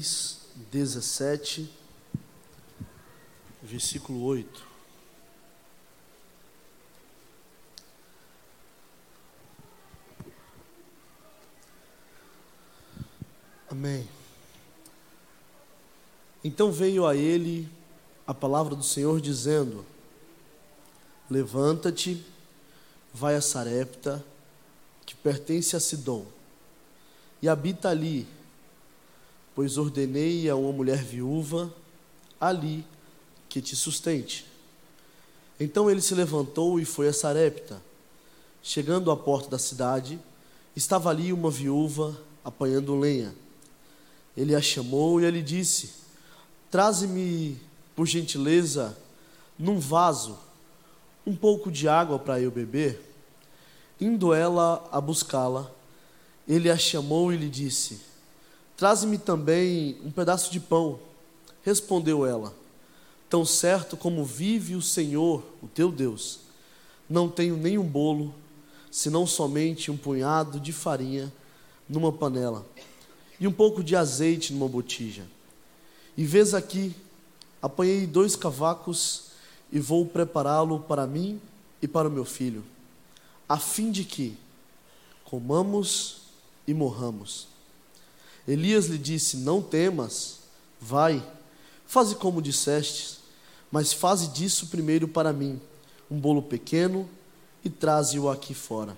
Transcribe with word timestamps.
1 0.00 0.02
a 0.02 0.02
Reis 0.02 0.38
17, 0.72 1.70
versículo 3.62 4.22
8. 4.22 4.66
Amém. 13.70 14.08
Então 16.42 16.72
veio 16.72 17.06
a 17.06 17.14
ele 17.14 17.70
a 18.26 18.32
palavra 18.32 18.74
do 18.74 18.82
Senhor 18.82 19.20
dizendo: 19.20 19.84
Levanta-te, 21.28 22.24
vai 23.12 23.34
a 23.36 23.42
Sarepta, 23.42 24.24
que 25.04 25.14
pertence 25.14 25.76
a 25.76 25.80
Sidom, 25.80 26.26
e 27.42 27.48
habita 27.48 27.90
ali, 27.90 28.26
pois 29.60 29.76
ordenei 29.76 30.48
a 30.48 30.56
uma 30.56 30.72
mulher 30.72 31.04
viúva 31.04 31.70
ali 32.40 32.82
que 33.46 33.60
te 33.60 33.76
sustente. 33.76 34.46
Então 35.60 35.90
ele 35.90 36.00
se 36.00 36.14
levantou 36.14 36.80
e 36.80 36.86
foi 36.86 37.08
a 37.08 37.12
Sarepta. 37.12 37.82
Chegando 38.62 39.10
à 39.10 39.16
porta 39.18 39.50
da 39.50 39.58
cidade, 39.58 40.18
estava 40.74 41.10
ali 41.10 41.30
uma 41.30 41.50
viúva 41.50 42.18
apanhando 42.42 42.98
lenha. 42.98 43.34
Ele 44.34 44.54
a 44.54 44.62
chamou 44.62 45.20
e 45.20 45.26
ele 45.26 45.42
disse: 45.42 45.90
Traze-me 46.70 47.60
por 47.94 48.06
gentileza, 48.06 48.96
num 49.58 49.78
vaso, 49.78 50.38
um 51.26 51.36
pouco 51.36 51.70
de 51.70 51.86
água 51.86 52.18
para 52.18 52.40
eu 52.40 52.50
beber? 52.50 52.98
Indo 54.00 54.32
ela 54.32 54.88
a 54.90 55.02
buscá-la, 55.02 55.70
ele 56.48 56.70
a 56.70 56.78
chamou 56.78 57.30
e 57.30 57.36
lhe 57.36 57.50
disse: 57.50 58.08
Traze-me 58.80 59.18
também 59.18 59.96
um 60.02 60.10
pedaço 60.10 60.50
de 60.50 60.58
pão. 60.58 60.98
Respondeu 61.62 62.26
ela: 62.26 62.52
Tão 63.28 63.44
certo 63.44 63.96
como 63.96 64.24
vive 64.24 64.74
o 64.74 64.82
Senhor, 64.82 65.44
o 65.62 65.68
teu 65.68 65.92
Deus, 65.92 66.40
não 67.08 67.28
tenho 67.28 67.56
nem 67.56 67.78
um 67.78 67.86
bolo, 67.86 68.34
senão 68.90 69.24
somente 69.24 69.90
um 69.90 69.96
punhado 69.96 70.58
de 70.58 70.72
farinha 70.72 71.32
numa 71.88 72.10
panela 72.10 72.66
e 73.38 73.46
um 73.46 73.52
pouco 73.52 73.84
de 73.84 73.94
azeite 73.94 74.52
numa 74.52 74.66
botija. 74.68 75.24
E 76.16 76.24
vês 76.24 76.54
aqui 76.54 76.92
Apanhei 77.62 78.06
dois 78.06 78.34
cavacos 78.36 79.32
e 79.70 79.78
vou 79.78 80.06
prepará-lo 80.06 80.80
para 80.80 81.06
mim 81.06 81.38
e 81.82 81.86
para 81.86 82.08
o 82.08 82.10
meu 82.10 82.24
filho, 82.24 82.64
a 83.46 83.58
fim 83.58 83.90
de 83.90 84.02
que 84.02 84.36
comamos 85.24 86.22
e 86.66 86.72
morramos. 86.72 87.49
Elias 88.50 88.86
lhe 88.86 88.98
disse: 88.98 89.36
Não 89.38 89.62
temas, 89.62 90.38
vai, 90.80 91.22
faze 91.86 92.14
como 92.14 92.42
disseste, 92.42 93.18
mas 93.70 93.92
faze 93.92 94.28
disso 94.28 94.66
primeiro 94.66 95.06
para 95.06 95.32
mim 95.32 95.60
um 96.10 96.18
bolo 96.18 96.42
pequeno 96.42 97.08
e 97.64 97.70
traze-o 97.70 98.28
aqui 98.28 98.54
fora. 98.54 98.96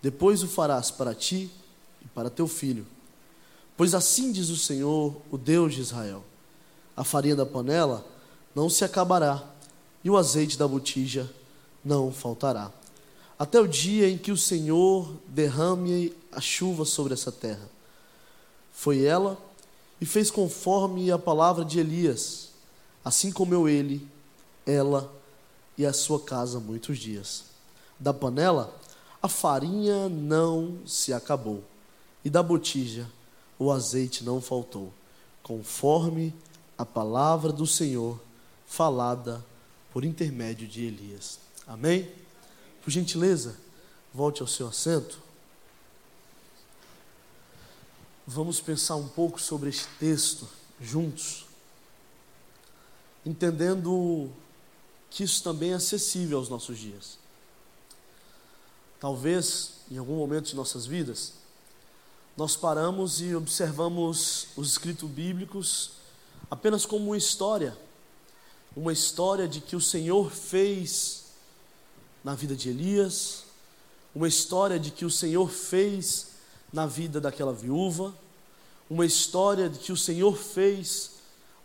Depois 0.00 0.42
o 0.42 0.48
farás 0.48 0.90
para 0.90 1.14
ti 1.14 1.50
e 2.04 2.08
para 2.08 2.30
teu 2.30 2.46
filho. 2.46 2.86
Pois 3.76 3.94
assim 3.94 4.30
diz 4.30 4.48
o 4.48 4.56
Senhor, 4.56 5.16
o 5.30 5.38
Deus 5.38 5.74
de 5.74 5.80
Israel 5.80 6.24
a 6.96 7.04
farinha 7.04 7.36
da 7.36 7.46
panela 7.46 8.04
não 8.54 8.68
se 8.68 8.84
acabará, 8.84 9.42
e 10.04 10.10
o 10.10 10.16
azeite 10.16 10.58
da 10.58 10.66
botija 10.66 11.30
não 11.84 12.12
faltará, 12.12 12.72
até 13.38 13.60
o 13.60 13.68
dia 13.68 14.08
em 14.08 14.18
que 14.18 14.32
o 14.32 14.36
Senhor 14.36 15.14
derrame 15.28 16.12
a 16.30 16.40
chuva 16.40 16.84
sobre 16.84 17.14
essa 17.14 17.30
terra. 17.30 17.70
Foi 18.82 19.04
ela 19.04 19.38
e 20.00 20.04
fez 20.04 20.28
conforme 20.28 21.12
a 21.12 21.16
palavra 21.16 21.64
de 21.64 21.78
Elias, 21.78 22.48
assim 23.04 23.30
comeu 23.30 23.68
ele, 23.68 24.04
ela 24.66 25.08
e 25.78 25.86
a 25.86 25.92
sua 25.92 26.18
casa 26.18 26.58
muitos 26.58 26.98
dias. 26.98 27.44
Da 27.96 28.12
panela, 28.12 28.76
a 29.22 29.28
farinha 29.28 30.08
não 30.08 30.80
se 30.84 31.12
acabou, 31.12 31.62
e 32.24 32.28
da 32.28 32.42
botija, 32.42 33.08
o 33.56 33.70
azeite 33.70 34.24
não 34.24 34.40
faltou, 34.40 34.92
conforme 35.44 36.34
a 36.76 36.84
palavra 36.84 37.52
do 37.52 37.68
Senhor 37.68 38.18
falada 38.66 39.46
por 39.92 40.04
intermédio 40.04 40.66
de 40.66 40.86
Elias. 40.86 41.38
Amém? 41.68 42.10
Por 42.82 42.90
gentileza, 42.90 43.54
volte 44.12 44.42
ao 44.42 44.48
seu 44.48 44.66
assento. 44.66 45.21
Vamos 48.26 48.60
pensar 48.60 48.96
um 48.96 49.08
pouco 49.08 49.40
sobre 49.40 49.68
este 49.68 49.86
texto 49.98 50.48
juntos, 50.80 51.44
entendendo 53.26 54.30
que 55.10 55.24
isso 55.24 55.42
também 55.42 55.72
é 55.72 55.74
acessível 55.74 56.38
aos 56.38 56.48
nossos 56.48 56.78
dias. 56.78 57.18
Talvez, 59.00 59.72
em 59.90 59.98
algum 59.98 60.16
momento 60.16 60.46
de 60.46 60.56
nossas 60.56 60.86
vidas, 60.86 61.32
nós 62.36 62.54
paramos 62.54 63.20
e 63.20 63.34
observamos 63.34 64.48
os 64.56 64.70
escritos 64.70 65.10
bíblicos 65.10 65.90
apenas 66.48 66.86
como 66.86 67.06
uma 67.06 67.16
história, 67.16 67.76
uma 68.76 68.92
história 68.92 69.48
de 69.48 69.60
que 69.60 69.74
o 69.74 69.80
Senhor 69.80 70.30
fez 70.30 71.24
na 72.22 72.34
vida 72.34 72.54
de 72.54 72.70
Elias, 72.70 73.44
uma 74.14 74.28
história 74.28 74.78
de 74.78 74.90
que 74.90 75.04
o 75.04 75.10
Senhor 75.10 75.50
fez 75.50 76.31
na 76.72 76.86
vida 76.86 77.20
daquela 77.20 77.52
viúva, 77.52 78.14
uma 78.88 79.04
história 79.04 79.68
de 79.68 79.78
que 79.78 79.92
o 79.92 79.96
Senhor 79.96 80.36
fez 80.36 81.12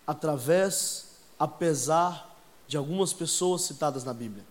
através, 0.05 1.07
apesar 1.39 2.35
de 2.67 2.77
algumas 2.77 3.13
pessoas 3.13 3.61
citadas 3.61 4.03
na 4.03 4.13
Bíblia. 4.13 4.45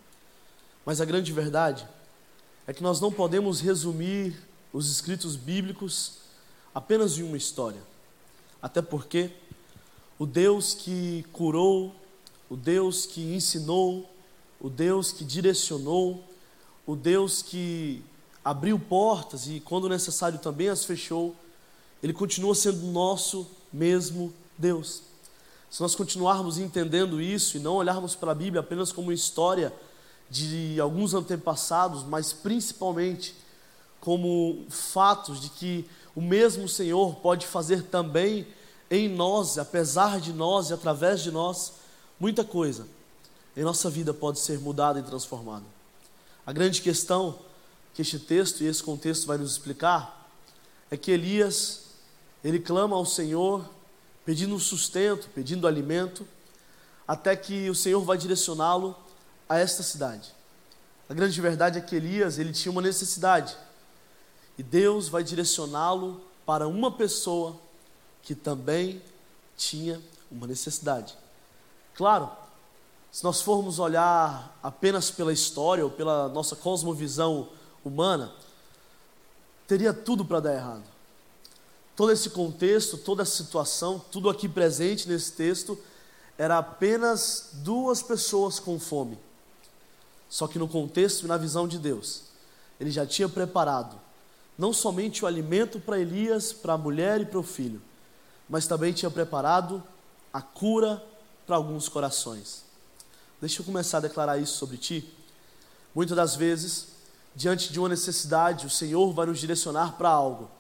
Mas 0.85 1.01
a 1.01 1.05
grande 1.05 1.33
verdade 1.33 1.87
é 2.67 2.73
que 2.73 2.83
nós 2.83 3.01
não 3.01 3.13
podemos 3.13 3.61
resumir 3.61 4.37
os 4.73 4.91
escritos 4.91 5.37
bíblicos 5.37 6.19
apenas 6.75 7.19
em 7.19 7.23
uma 7.23 7.37
história. 7.37 7.81
Até 8.61 8.83
porque 8.83 9.31
o 10.19 10.27
Deus 10.27 10.75
que 10.75 11.25
curou, 11.33 11.95
o 12.49 12.57
Deus 12.57 13.07
que 13.07 13.35
ensinou, 13.35 14.11
o 14.61 14.69
Deus 14.71 15.13
que 15.13 15.25
direcionou, 15.25 16.25
o 16.87 16.95
Deus 16.95 17.43
que 17.43 18.03
abriu 18.47 18.79
portas 18.79 19.49
e, 19.49 19.59
quando 19.59 19.89
necessário, 19.89 20.39
também 20.39 20.69
as 20.69 20.85
fechou, 20.85 21.35
Ele 22.01 22.13
continua 22.13 22.55
sendo 22.55 22.87
nosso 22.87 23.45
mesmo 23.73 24.33
Deus. 24.57 25.03
Se 25.69 25.81
nós 25.83 25.97
continuarmos 25.97 26.57
entendendo 26.57 27.21
isso 27.21 27.57
e 27.57 27.61
não 27.61 27.75
olharmos 27.75 28.15
para 28.15 28.31
a 28.31 28.35
Bíblia 28.37 28.61
apenas 28.61 28.93
como 28.93 29.11
história 29.11 29.73
de 30.31 30.81
alguns 30.81 31.13
antepassados, 31.13 32.05
mas 32.05 32.33
principalmente 32.33 33.35
como 34.01 34.65
fatos 34.71 35.41
de 35.41 35.51
que 35.51 35.85
o 36.15 36.21
mesmo 36.21 36.69
Senhor 36.69 37.17
pode 37.17 37.49
fazer 37.49 37.83
também 37.83 38.47
em 38.89 39.09
nós, 39.09 39.59
apesar 39.59 40.21
de 40.21 40.33
nós 40.33 40.71
e 40.71 40.73
através 40.73 41.21
de 41.21 41.33
nós, 41.33 41.73
muita 42.21 42.45
coisa 42.45 42.87
em 43.57 43.65
nossa 43.65 43.91
vida 43.91 44.15
pode 44.15 44.39
ser 44.39 44.61
mudada 44.61 45.01
e 45.01 45.03
transformada. 45.03 45.65
A 46.47 46.53
grande 46.53 46.81
questão 46.81 47.41
que 47.97 48.03
este 48.03 48.19
texto 48.19 48.61
e 48.61 48.67
esse 48.67 48.83
contexto 48.83 49.27
vai 49.27 49.39
nos 49.39 49.53
explicar 49.53 50.29
é 50.91 50.99
que 50.99 51.11
Elias, 51.11 51.85
ele 52.45 52.61
clama 52.61 52.95
ao 52.95 53.07
Senhor 53.07 53.67
pedindo 54.23 54.61
sustento, 54.61 55.31
pedindo 55.35 55.67
alimento, 55.67 56.29
até 57.09 57.35
que 57.35 57.71
o 57.71 57.75
Senhor 57.75 58.05
vai 58.05 58.19
direcioná-lo 58.19 58.95
a 59.49 59.59
esta 59.59 59.83
cidade. 59.83 60.31
A 61.09 61.15
grande 61.15 61.41
verdade 61.41 61.79
é 61.79 61.81
que 61.81 61.97
Elias, 61.97 62.39
ele 62.39 62.53
tinha 62.53 62.71
uma 62.71 62.83
necessidade. 62.83 63.57
E 64.59 64.63
Deus 64.63 65.09
vai 65.09 65.25
direcioná-lo 65.25 66.21
para 66.45 66.69
uma 66.69 66.93
pessoa 66.93 67.59
que 68.23 68.35
também 68.35 69.01
tinha 69.57 70.03
uma 70.31 70.47
necessidade. 70.47 71.17
Claro, 71.95 72.31
se 73.11 73.25
nós 73.25 73.41
formos 73.41 73.79
olhar 73.79 74.55
apenas 74.63 75.11
pela 75.11 75.33
história 75.33 75.83
ou 75.83 75.91
pela 75.91 76.29
nossa 76.29 76.55
cosmovisão 76.55 77.49
humana, 77.89 78.33
teria 79.67 79.93
tudo 79.93 80.25
para 80.25 80.41
dar 80.41 80.55
errado. 80.55 80.85
Todo 81.95 82.13
esse 82.13 82.31
contexto, 82.31 82.99
toda 82.99 83.23
essa 83.23 83.37
situação, 83.37 83.99
tudo 84.11 84.29
aqui 84.29 84.49
presente 84.49 85.09
nesse 85.09 85.33
texto, 85.33 85.79
era 86.37 86.59
apenas 86.59 87.51
duas 87.55 88.03
pessoas 88.03 88.59
com 88.59 88.79
fome. 88.79 89.19
Só 90.29 90.47
que 90.47 90.59
no 90.59 90.69
contexto 90.69 91.25
e 91.25 91.29
na 91.29 91.37
visão 91.37 91.67
de 91.67 91.79
Deus, 91.79 92.25
ele 92.79 92.91
já 92.91 93.07
tinha 93.07 93.29
preparado 93.29 93.99
não 94.59 94.73
somente 94.73 95.23
o 95.23 95.27
alimento 95.27 95.79
para 95.79 95.99
Elias, 95.99 96.53
para 96.53 96.75
a 96.75 96.79
mulher 96.79 97.21
e 97.21 97.27
para 97.27 97.39
o 97.39 97.43
filho, 97.43 97.81
mas 98.49 98.67
também 98.67 98.93
tinha 98.93 99.11
preparado 99.11 99.83
a 100.33 100.41
cura 100.41 101.03
para 101.47 101.57
alguns 101.57 101.89
corações. 101.89 102.65
Deixa 103.41 103.61
eu 103.61 103.67
começar 103.67 103.99
a 103.99 104.03
declarar 104.03 104.39
isso 104.39 104.57
sobre 104.57 104.79
ti. 104.79 105.13
Muitas 105.95 106.17
das 106.17 106.37
vezes, 106.37 106.89
diante 107.37 107.71
de 107.71 107.79
uma 107.79 107.91
necessidade, 107.91 108.67
o 108.67 108.71
Senhor 108.71 109.13
vai 109.13 109.27
nos 109.27 109.39
direcionar 109.39 109.93
para 109.93 110.09
algo. 110.09 110.51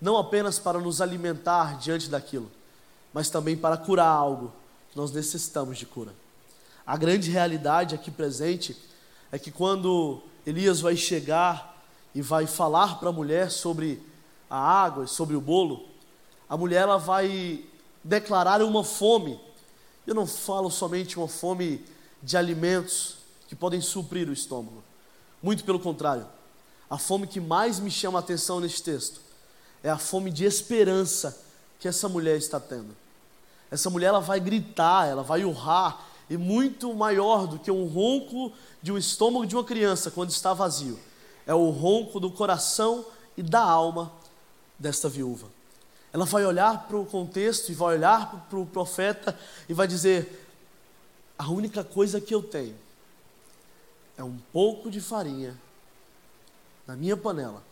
não 0.00 0.16
apenas 0.16 0.58
para 0.58 0.80
nos 0.80 1.02
alimentar 1.02 1.78
diante 1.78 2.08
daquilo, 2.08 2.50
mas 3.12 3.28
também 3.28 3.54
para 3.54 3.76
curar 3.76 4.08
algo 4.08 4.50
que 4.90 4.96
nós 4.96 5.12
necessitamos 5.12 5.76
de 5.76 5.84
cura. 5.84 6.14
A 6.86 6.96
grande 6.96 7.30
realidade 7.30 7.94
aqui 7.94 8.10
presente 8.10 8.74
é 9.30 9.38
que 9.38 9.50
quando 9.50 10.22
Elias 10.46 10.80
vai 10.80 10.96
chegar 10.96 11.78
e 12.14 12.22
vai 12.22 12.46
falar 12.46 12.98
para 12.98 13.10
a 13.10 13.12
mulher 13.12 13.50
sobre 13.50 14.02
a 14.48 14.58
água 14.58 15.04
e 15.04 15.08
sobre 15.08 15.36
o 15.36 15.40
bolo, 15.40 15.86
a 16.48 16.56
mulher 16.56 16.82
ela 16.82 16.96
vai 16.96 17.62
declarar 18.02 18.62
uma 18.62 18.82
fome. 18.82 19.38
Eu 20.06 20.14
não 20.14 20.26
falo 20.26 20.70
somente 20.70 21.18
uma 21.18 21.28
fome 21.28 21.84
de 22.22 22.38
alimentos 22.38 23.18
que 23.48 23.54
podem 23.54 23.82
suprir 23.82 24.30
o 24.30 24.32
estômago. 24.32 24.89
Muito 25.42 25.64
pelo 25.64 25.80
contrário. 25.80 26.26
A 26.88 26.98
fome 26.98 27.26
que 27.26 27.40
mais 27.40 27.78
me 27.78 27.90
chama 27.90 28.18
a 28.18 28.20
atenção 28.20 28.60
neste 28.60 28.82
texto 28.82 29.20
é 29.82 29.88
a 29.88 29.98
fome 29.98 30.30
de 30.30 30.44
esperança 30.44 31.40
que 31.78 31.88
essa 31.88 32.08
mulher 32.08 32.36
está 32.36 32.60
tendo. 32.60 32.94
Essa 33.70 33.88
mulher 33.88 34.08
ela 34.08 34.20
vai 34.20 34.40
gritar, 34.40 35.06
ela 35.06 35.22
vai 35.22 35.44
urrar, 35.44 36.06
e 36.28 36.36
muito 36.36 36.92
maior 36.94 37.46
do 37.46 37.58
que 37.58 37.70
um 37.70 37.86
ronco 37.86 38.52
de 38.82 38.92
um 38.92 38.98
estômago 38.98 39.46
de 39.46 39.56
uma 39.56 39.64
criança 39.64 40.10
quando 40.10 40.30
está 40.30 40.52
vazio. 40.52 40.98
É 41.46 41.54
o 41.54 41.70
ronco 41.70 42.20
do 42.20 42.30
coração 42.30 43.04
e 43.36 43.42
da 43.42 43.60
alma 43.60 44.12
desta 44.78 45.08
viúva. 45.08 45.48
Ela 46.12 46.24
vai 46.24 46.44
olhar 46.44 46.86
para 46.86 46.96
o 46.96 47.06
contexto 47.06 47.70
e 47.70 47.74
vai 47.74 47.96
olhar 47.96 48.46
para 48.48 48.58
o 48.58 48.66
profeta 48.66 49.36
e 49.68 49.74
vai 49.74 49.88
dizer: 49.88 50.46
A 51.38 51.48
única 51.48 51.82
coisa 51.82 52.20
que 52.20 52.34
eu 52.34 52.42
tenho 52.42 52.76
é 54.20 54.24
um 54.24 54.36
pouco 54.52 54.90
de 54.90 55.00
farinha 55.00 55.58
na 56.86 56.94
minha 56.94 57.16
panela 57.16 57.62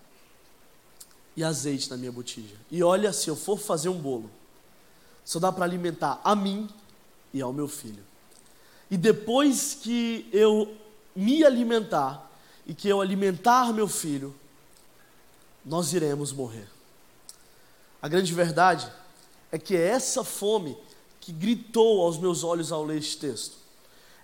e 1.37 1.45
azeite 1.45 1.91
na 1.91 1.97
minha 1.99 2.11
botija. 2.11 2.57
E 2.71 2.83
olha, 2.83 3.13
se 3.13 3.29
eu 3.29 3.37
for 3.37 3.59
fazer 3.59 3.91
um 3.91 4.01
bolo, 4.01 4.31
só 5.27 5.39
dá 5.39 5.53
para 5.53 5.67
alimentar 5.67 6.19
a 6.25 6.35
mim 6.35 6.67
e 7.35 7.43
ao 7.43 7.53
meu 7.53 7.69
filho. 7.69 8.03
E 8.91 8.97
depois 8.97 9.75
que 9.75 10.27
eu 10.33 10.75
me 11.15 11.45
alimentar 11.45 12.31
e 12.67 12.73
que 12.73 12.89
eu 12.89 13.03
alimentar 13.03 13.71
meu 13.75 13.87
filho, 13.87 14.35
nós 15.63 15.93
iremos 15.93 16.33
morrer. 16.33 16.67
A 18.01 18.09
grande 18.09 18.33
verdade 18.33 18.91
é 19.53 19.59
que 19.59 19.77
é 19.77 19.89
essa 19.89 20.25
fome 20.25 20.79
que 21.21 21.31
gritou 21.31 22.01
aos 22.01 22.17
meus 22.17 22.43
olhos 22.43 22.73
ao 22.73 22.87
ler 22.87 22.97
este 22.97 23.19
texto. 23.19 23.59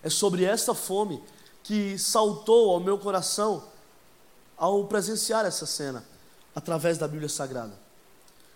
É 0.01 0.09
sobre 0.09 0.43
essa 0.43 0.73
fome 0.73 1.21
que 1.65 1.97
saltou 1.97 2.69
ao 2.69 2.79
meu 2.79 2.95
coração 2.95 3.63
ao 4.55 4.85
presenciar 4.85 5.45
essa 5.45 5.65
cena 5.65 6.05
através 6.53 6.95
da 6.99 7.07
Bíblia 7.07 7.27
Sagrada. 7.27 7.73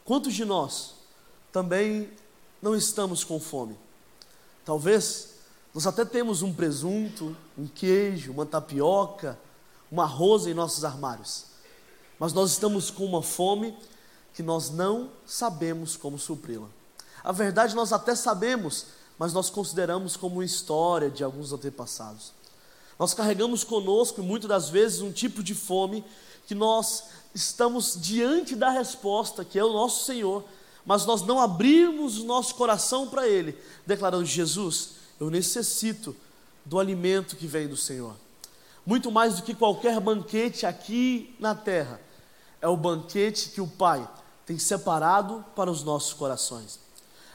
Quantos 0.06 0.36
de 0.36 0.46
nós 0.46 0.94
também 1.52 2.12
não 2.62 2.76
estamos 2.76 3.24
com 3.24 3.40
fome? 3.40 3.76
Talvez 4.64 5.30
nós 5.74 5.88
até 5.88 6.06
temos 6.06 6.44
um 6.44 6.54
presunto, 6.54 7.36
um 7.58 7.66
queijo, 7.66 8.32
uma 8.32 8.46
tapioca, 8.46 9.40
uma 9.92 10.04
arroz 10.04 10.46
em 10.46 10.54
nossos 10.54 10.86
armários, 10.86 11.46
mas 12.20 12.32
nós 12.32 12.52
estamos 12.52 12.92
com 12.92 13.06
uma 13.06 13.24
fome 13.24 13.76
que 14.36 14.44
nós 14.44 14.70
não 14.70 15.10
sabemos 15.26 15.98
como 15.98 16.20
supri-la. 16.20 16.68
A 17.24 17.32
verdade 17.32 17.76
nós 17.76 17.92
até 17.92 18.14
sabemos, 18.14 18.86
mas 19.18 19.34
nós 19.34 19.50
consideramos 19.50 20.16
como 20.16 20.44
história 20.44 21.10
de 21.10 21.24
alguns 21.24 21.52
antepassados. 21.52 22.38
Nós 23.00 23.14
carregamos 23.14 23.64
conosco 23.64 24.22
muitas 24.22 24.50
das 24.50 24.70
vezes 24.70 25.00
um 25.00 25.12
tipo 25.12 25.42
de 25.42 25.56
fome 25.56 26.04
que 26.46 26.54
nós 26.54 27.06
estamos 27.34 27.98
diante 28.00 28.56
da 28.56 28.70
resposta, 28.70 29.46
que 29.46 29.58
é 29.58 29.64
o 29.64 29.72
nosso 29.72 30.04
Senhor, 30.04 30.44
mas 30.86 31.06
nós 31.06 31.22
não 31.22 31.40
abrimos 31.40 32.18
o 32.18 32.26
nosso 32.26 32.56
coração 32.56 33.08
para 33.08 33.26
Ele, 33.28 33.58
declarando: 33.88 34.26
Jesus, 34.26 34.96
eu 35.20 35.30
necessito 35.30 36.16
do 36.66 36.78
alimento 36.78 37.38
que 37.38 37.48
vem 37.48 37.68
do 37.68 37.78
Senhor. 37.78 38.16
Muito 38.86 39.12
mais 39.12 39.38
do 39.38 39.44
que 39.44 39.54
qualquer 39.54 40.00
banquete 40.00 40.66
aqui 40.66 41.36
na 41.40 41.56
terra, 41.56 42.02
é 42.62 42.68
o 42.68 42.76
banquete 42.76 43.50
que 43.50 43.62
o 43.62 43.68
Pai 43.68 44.08
tem 44.46 44.58
separado 44.58 45.46
para 45.56 45.72
os 45.72 45.84
nossos 45.84 46.14
corações. 46.14 46.80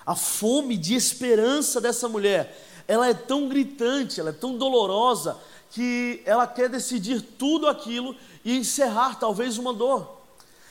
A 0.04 0.14
fome 0.14 0.76
de 0.76 0.94
esperança 0.94 1.80
dessa 1.80 2.08
mulher, 2.08 2.60
ela 2.86 3.08
é 3.08 3.14
tão 3.14 3.48
gritante, 3.48 4.20
ela 4.20 4.30
é 4.30 4.32
tão 4.32 4.58
dolorosa, 4.58 5.38
que 5.74 6.22
ela 6.24 6.46
quer 6.46 6.68
decidir 6.68 7.20
tudo 7.20 7.66
aquilo 7.66 8.14
e 8.44 8.56
encerrar 8.56 9.18
talvez 9.18 9.58
uma 9.58 9.74
dor. 9.74 10.20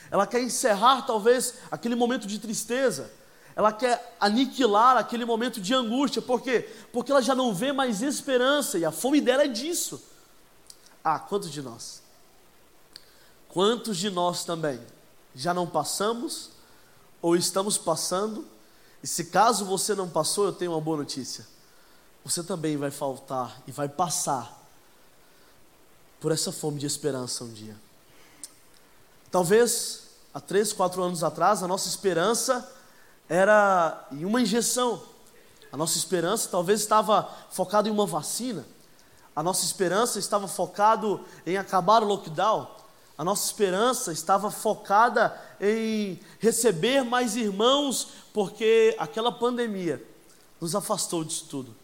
Ela 0.10 0.26
quer 0.26 0.42
encerrar 0.42 1.02
talvez 1.02 1.56
aquele 1.70 1.94
momento 1.94 2.26
de 2.26 2.40
tristeza. 2.40 3.12
Ela 3.54 3.74
quer 3.74 4.16
aniquilar 4.18 4.96
aquele 4.96 5.26
momento 5.26 5.60
de 5.60 5.74
angústia. 5.74 6.22
Por 6.22 6.40
quê? 6.40 6.70
Porque 6.94 7.12
ela 7.12 7.22
já 7.22 7.36
não 7.36 7.54
vê 7.54 7.74
mais 7.74 8.02
esperança 8.02 8.78
e 8.78 8.86
a 8.86 8.92
fome 8.92 9.20
dela 9.20 9.44
é 9.44 9.48
disso. 9.50 10.02
Ah, 11.04 11.20
quantos 11.20 11.52
de 11.52 11.62
nós? 11.62 12.02
Quantos 13.50 13.98
de 13.98 14.10
nós 14.10 14.46
também 14.46 14.80
já 15.36 15.54
não 15.54 15.68
passamos 15.68 16.52
ou 17.22 17.36
estamos 17.36 17.78
passando? 17.78 18.48
E 19.04 19.08
se 19.08 19.26
caso 19.26 19.66
você 19.66 19.94
não 19.96 20.08
passou, 20.08 20.46
eu 20.46 20.54
tenho 20.54 20.72
uma 20.72 20.80
boa 20.80 20.96
notícia. 20.96 21.46
Você 22.24 22.42
também 22.42 22.78
vai 22.78 22.90
faltar 22.90 23.62
e 23.68 23.72
vai 23.74 23.90
passar 23.90 24.63
por 26.24 26.32
essa 26.32 26.54
fome 26.54 26.80
de 26.80 26.86
esperança 26.86 27.44
um 27.44 27.52
dia. 27.52 27.76
Talvez 29.30 30.04
há 30.34 30.40
três, 30.40 30.72
quatro 30.72 31.04
anos 31.04 31.22
atrás, 31.22 31.62
a 31.62 31.68
nossa 31.68 31.90
esperança 31.90 32.66
era 33.28 34.08
em 34.10 34.24
uma 34.24 34.40
injeção. 34.40 35.04
A 35.70 35.76
nossa 35.76 35.98
esperança 35.98 36.48
talvez 36.50 36.80
estava 36.80 37.30
focada 37.52 37.90
em 37.90 37.92
uma 37.92 38.06
vacina. 38.06 38.66
A 39.36 39.44
nossa 39.44 39.66
esperança 39.66 40.18
estava 40.18 40.48
focado 40.48 41.20
em 41.46 41.58
acabar 41.58 42.02
o 42.02 42.08
lockdown. 42.08 42.72
A 43.18 43.24
nossa 43.26 43.46
esperança 43.46 44.14
estava 44.14 44.50
focada 44.50 45.38
em 45.60 46.18
receber 46.40 47.04
mais 47.04 47.36
irmãos, 47.36 48.08
porque 48.34 48.96
aquela 48.98 49.30
pandemia 49.30 50.02
nos 50.62 50.74
afastou 50.74 51.22
disso 51.26 51.48
tudo. 51.50 51.76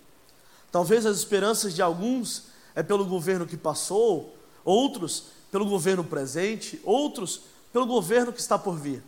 Talvez 0.72 1.06
as 1.06 1.18
esperanças 1.18 1.74
de 1.74 1.82
alguns 1.82 2.48
é 2.76 2.84
pelo 2.84 3.06
governo 3.06 3.46
que 3.46 3.58
passou, 3.58 4.36
outros 4.64 5.26
pelo 5.52 5.66
governo 5.66 6.04
presente, 6.04 6.80
outros 6.84 7.42
pelo 7.74 7.86
governo 7.86 8.32
que 8.32 8.40
está 8.40 8.58
por 8.58 8.78
vir. 8.78 9.04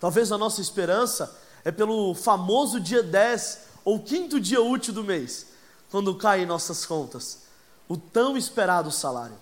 Talvez 0.00 0.30
a 0.32 0.38
nossa 0.38 0.60
esperança 0.60 1.36
é 1.64 1.70
pelo 1.72 2.14
famoso 2.14 2.80
dia 2.80 3.02
10 3.02 3.60
ou 3.84 4.00
quinto 4.00 4.40
dia 4.40 4.60
útil 4.60 4.92
do 4.92 5.04
mês, 5.04 5.46
quando 5.90 6.14
cai 6.14 6.42
em 6.42 6.46
nossas 6.46 6.84
contas 6.84 7.46
o 7.88 7.96
tão 7.96 8.36
esperado 8.36 8.90
salário. 8.90 9.36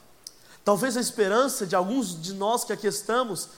Talvez 0.65 0.97
a 0.97 1.01
esperança 1.01 1.67
de 1.67 1.75
alguns 1.75 2.21
de 2.21 2.33
nós 2.33 2.65
que 2.65 2.73
aqui 2.73 2.87
estamos 2.87 3.49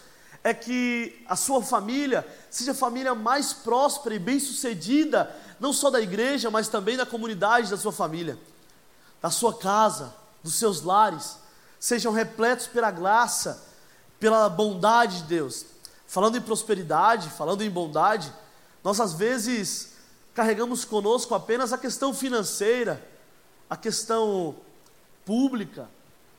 é 0.43 0.55
que 0.55 1.25
a 1.29 1.35
sua 1.35 1.63
família 1.63 2.27
seja 2.51 2.73
a 2.73 2.75
família 2.75 3.15
mais 3.15 3.53
próspera 3.53 4.15
e 4.15 4.19
bem-sucedida, 4.19 5.35
não 5.59 5.73
só 5.73 5.91
da 5.91 6.01
igreja, 6.01 6.51
mas 6.51 6.69
também 6.69 6.97
da 6.97 7.07
comunidade 7.07 7.71
da 7.71 7.77
sua 7.77 7.93
família, 7.93 8.39
da 9.21 9.31
sua 9.31 9.57
casa, 9.57 10.15
dos 10.43 10.55
seus 10.55 10.83
lares, 10.83 11.39
sejam 11.81 12.13
repletos 12.13 12.67
pela 12.67 12.91
graça, 12.91 13.63
pela 14.19 14.49
bondade 14.49 15.23
de 15.23 15.25
Deus. 15.25 15.67
Falando 16.07 16.37
em 16.37 16.41
prosperidade, 16.41 17.31
falando 17.31 17.63
em 17.63 17.71
bondade, 17.71 18.33
nós 18.83 19.01
às 19.01 19.13
vezes 19.13 19.93
carregamos 20.35 20.85
conosco 20.85 21.35
apenas 21.35 21.73
a 21.73 21.79
questão 21.79 22.15
financeira, 22.15 23.05
a 23.69 23.77
questão 23.77 24.55
pública, 25.25 25.89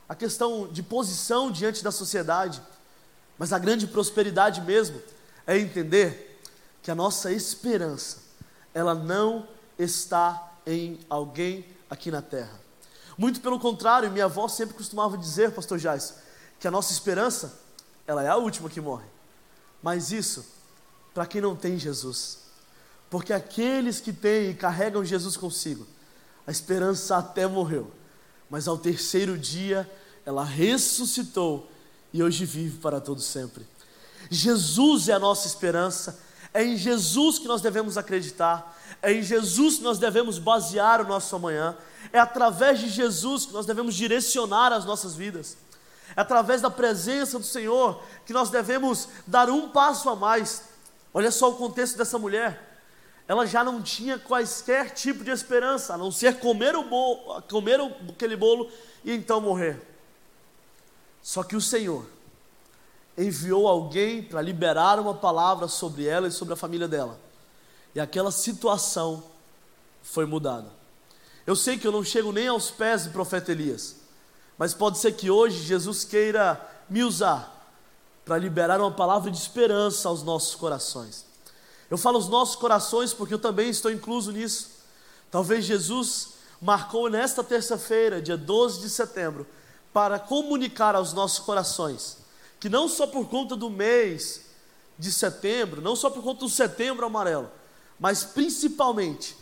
a 0.07 0.15
questão 0.15 0.67
de 0.67 0.81
posição 0.81 1.51
diante 1.51 1.83
da 1.83 1.91
sociedade, 1.91 2.61
mas 3.37 3.51
a 3.51 3.59
grande 3.59 3.85
prosperidade 3.87 4.61
mesmo 4.61 5.01
é 5.45 5.57
entender 5.57 6.39
que 6.81 6.89
a 6.89 6.95
nossa 6.95 7.31
esperança, 7.31 8.19
ela 8.73 8.95
não 8.95 9.47
está 9.77 10.53
em 10.65 10.99
alguém 11.09 11.65
aqui 11.89 12.09
na 12.09 12.21
terra. 12.21 12.66
Muito 13.17 13.41
pelo 13.41 13.59
contrário, 13.59 14.11
minha 14.11 14.25
avó 14.25 14.47
sempre 14.47 14.75
costumava 14.75 15.17
dizer, 15.17 15.51
pastor 15.51 15.79
Jais, 15.79 16.15
que 16.59 16.67
a 16.67 16.71
nossa 16.71 16.91
esperança, 16.91 17.59
ela 18.05 18.23
é 18.23 18.27
a 18.27 18.35
última 18.35 18.69
que 18.69 18.79
morre. 18.79 19.05
Mas 19.81 20.11
isso 20.11 20.45
para 21.13 21.25
quem 21.25 21.41
não 21.41 21.55
tem 21.55 21.79
Jesus. 21.79 22.39
Porque 23.09 23.33
aqueles 23.33 23.99
que 23.99 24.13
têm 24.13 24.51
e 24.51 24.53
carregam 24.53 25.03
Jesus 25.03 25.35
consigo, 25.35 25.87
a 26.45 26.51
esperança 26.51 27.17
até 27.17 27.47
morreu, 27.47 27.91
mas 28.49 28.67
ao 28.67 28.77
terceiro 28.77 29.37
dia 29.37 29.89
ela 30.25 30.43
ressuscitou 30.43 31.71
e 32.13 32.21
hoje 32.21 32.45
vive 32.45 32.77
para 32.77 33.01
todo 33.01 33.21
sempre. 33.21 33.65
Jesus 34.29 35.09
é 35.09 35.13
a 35.13 35.19
nossa 35.19 35.47
esperança, 35.47 36.19
é 36.57 36.63
em 36.63 36.75
Jesus 36.75 37.37
que 37.37 37.47
nós 37.47 37.61
devemos 37.61 37.99
acreditar, 37.99 38.75
é 38.99 39.13
em 39.13 39.21
Jesus 39.21 39.77
que 39.77 39.83
nós 39.83 39.99
devemos 39.99 40.39
basear 40.39 40.99
o 41.01 41.07
nosso 41.07 41.35
amanhã, 41.35 41.77
é 42.11 42.17
através 42.17 42.79
de 42.79 42.89
Jesus 42.89 43.45
que 43.45 43.53
nós 43.53 43.67
devemos 43.67 43.93
direcionar 43.93 44.73
as 44.73 44.83
nossas 44.83 45.15
vidas. 45.15 45.55
é 46.15 46.21
através 46.21 46.59
da 46.59 46.71
presença 46.71 47.37
do 47.37 47.45
Senhor 47.45 48.01
que 48.25 48.33
nós 48.33 48.49
devemos 48.49 49.07
dar 49.27 49.51
um 49.51 49.69
passo 49.69 50.09
a 50.09 50.15
mais. 50.15 50.63
Olha 51.13 51.29
só 51.29 51.51
o 51.51 51.57
contexto 51.57 51.95
dessa 51.95 52.17
mulher. 52.17 52.79
Ela 53.27 53.45
já 53.45 53.63
não 53.63 53.79
tinha 53.79 54.17
quaisquer 54.17 54.89
tipo 54.95 55.23
de 55.23 55.29
esperança, 55.29 55.93
a 55.93 55.97
não 55.97 56.11
ser 56.11 56.39
comer 56.39 56.75
o 56.75 56.81
bolo, 56.85 57.39
comer 57.43 57.79
aquele 58.09 58.35
bolo 58.35 58.67
e 59.05 59.11
então 59.11 59.39
morrer. 59.39 59.79
Só 61.21 61.43
que 61.43 61.55
o 61.55 61.61
Senhor 61.61 62.03
enviou 63.17 63.67
alguém 63.67 64.21
para 64.21 64.41
liberar 64.41 64.99
uma 64.99 65.13
palavra 65.13 65.67
sobre 65.67 66.05
ela 66.05 66.27
e 66.27 66.31
sobre 66.31 66.53
a 66.53 66.57
família 66.57 66.87
dela. 66.87 67.19
E 67.95 67.99
aquela 67.99 68.31
situação 68.31 69.23
foi 70.03 70.25
mudada. 70.25 70.67
Eu 71.45 71.55
sei 71.55 71.77
que 71.77 71.87
eu 71.87 71.91
não 71.91 72.03
chego 72.03 72.31
nem 72.31 72.47
aos 72.47 72.69
pés 72.69 73.05
do 73.05 73.11
profeta 73.11 73.51
Elias, 73.51 73.95
mas 74.57 74.73
pode 74.73 74.99
ser 74.99 75.13
que 75.13 75.31
hoje 75.31 75.63
Jesus 75.63 76.03
queira 76.03 76.61
me 76.87 77.03
usar 77.03 77.55
para 78.23 78.37
liberar 78.37 78.79
uma 78.79 78.91
palavra 78.91 79.31
de 79.31 79.37
esperança 79.37 80.09
aos 80.09 80.21
nossos 80.21 80.53
corações. 80.53 81.25
Eu 81.89 81.97
falo 81.97 82.19
os 82.19 82.27
nossos 82.27 82.55
corações 82.55 83.13
porque 83.13 83.33
eu 83.33 83.39
também 83.39 83.69
estou 83.69 83.89
incluso 83.89 84.31
nisso. 84.31 84.69
Talvez 85.31 85.65
Jesus 85.65 86.33
marcou 86.61 87.09
nesta 87.09 87.43
terça-feira, 87.43 88.21
dia 88.21 88.37
12 88.37 88.81
de 88.81 88.89
setembro, 88.89 89.47
para 89.93 90.19
comunicar 90.19 90.95
aos 90.95 91.13
nossos 91.13 91.39
corações 91.39 92.26
que 92.59 92.69
não 92.69 92.87
só 92.87 93.07
por 93.07 93.27
conta 93.27 93.55
do 93.55 93.69
mês 93.69 94.45
de 94.97 95.11
setembro, 95.11 95.81
não 95.81 95.95
só 95.95 96.09
por 96.09 96.23
conta 96.23 96.41
do 96.41 96.49
setembro 96.49 97.05
amarelo, 97.05 97.51
mas 97.99 98.23
principalmente 98.23 99.35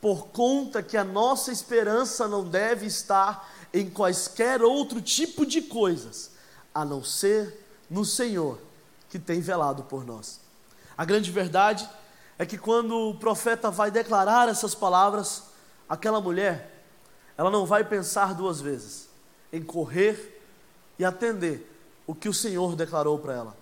por 0.00 0.28
conta 0.28 0.82
que 0.82 0.96
a 0.96 1.04
nossa 1.04 1.52
esperança 1.52 2.26
não 2.26 2.44
deve 2.48 2.86
estar 2.86 3.50
em 3.72 3.88
quaisquer 3.88 4.62
outro 4.62 5.00
tipo 5.00 5.46
de 5.46 5.62
coisas, 5.62 6.32
a 6.74 6.84
não 6.84 7.04
ser 7.04 7.64
no 7.88 8.04
Senhor 8.04 8.58
que 9.08 9.18
tem 9.18 9.40
velado 9.40 9.84
por 9.84 10.04
nós. 10.04 10.40
A 10.96 11.04
grande 11.04 11.30
verdade 11.30 11.88
é 12.38 12.46
que 12.46 12.58
quando 12.58 13.10
o 13.10 13.14
profeta 13.14 13.70
vai 13.70 13.90
declarar 13.90 14.48
essas 14.48 14.74
palavras, 14.74 15.44
aquela 15.88 16.20
mulher, 16.20 16.84
ela 17.36 17.50
não 17.50 17.66
vai 17.66 17.84
pensar 17.84 18.34
duas 18.34 18.60
vezes 18.60 19.08
em 19.52 19.62
correr 19.62 20.42
e 20.98 21.04
atender 21.04 21.71
o 22.06 22.14
que 22.14 22.28
o 22.28 22.34
Senhor 22.34 22.74
declarou 22.76 23.18
para 23.18 23.34
ela. 23.34 23.56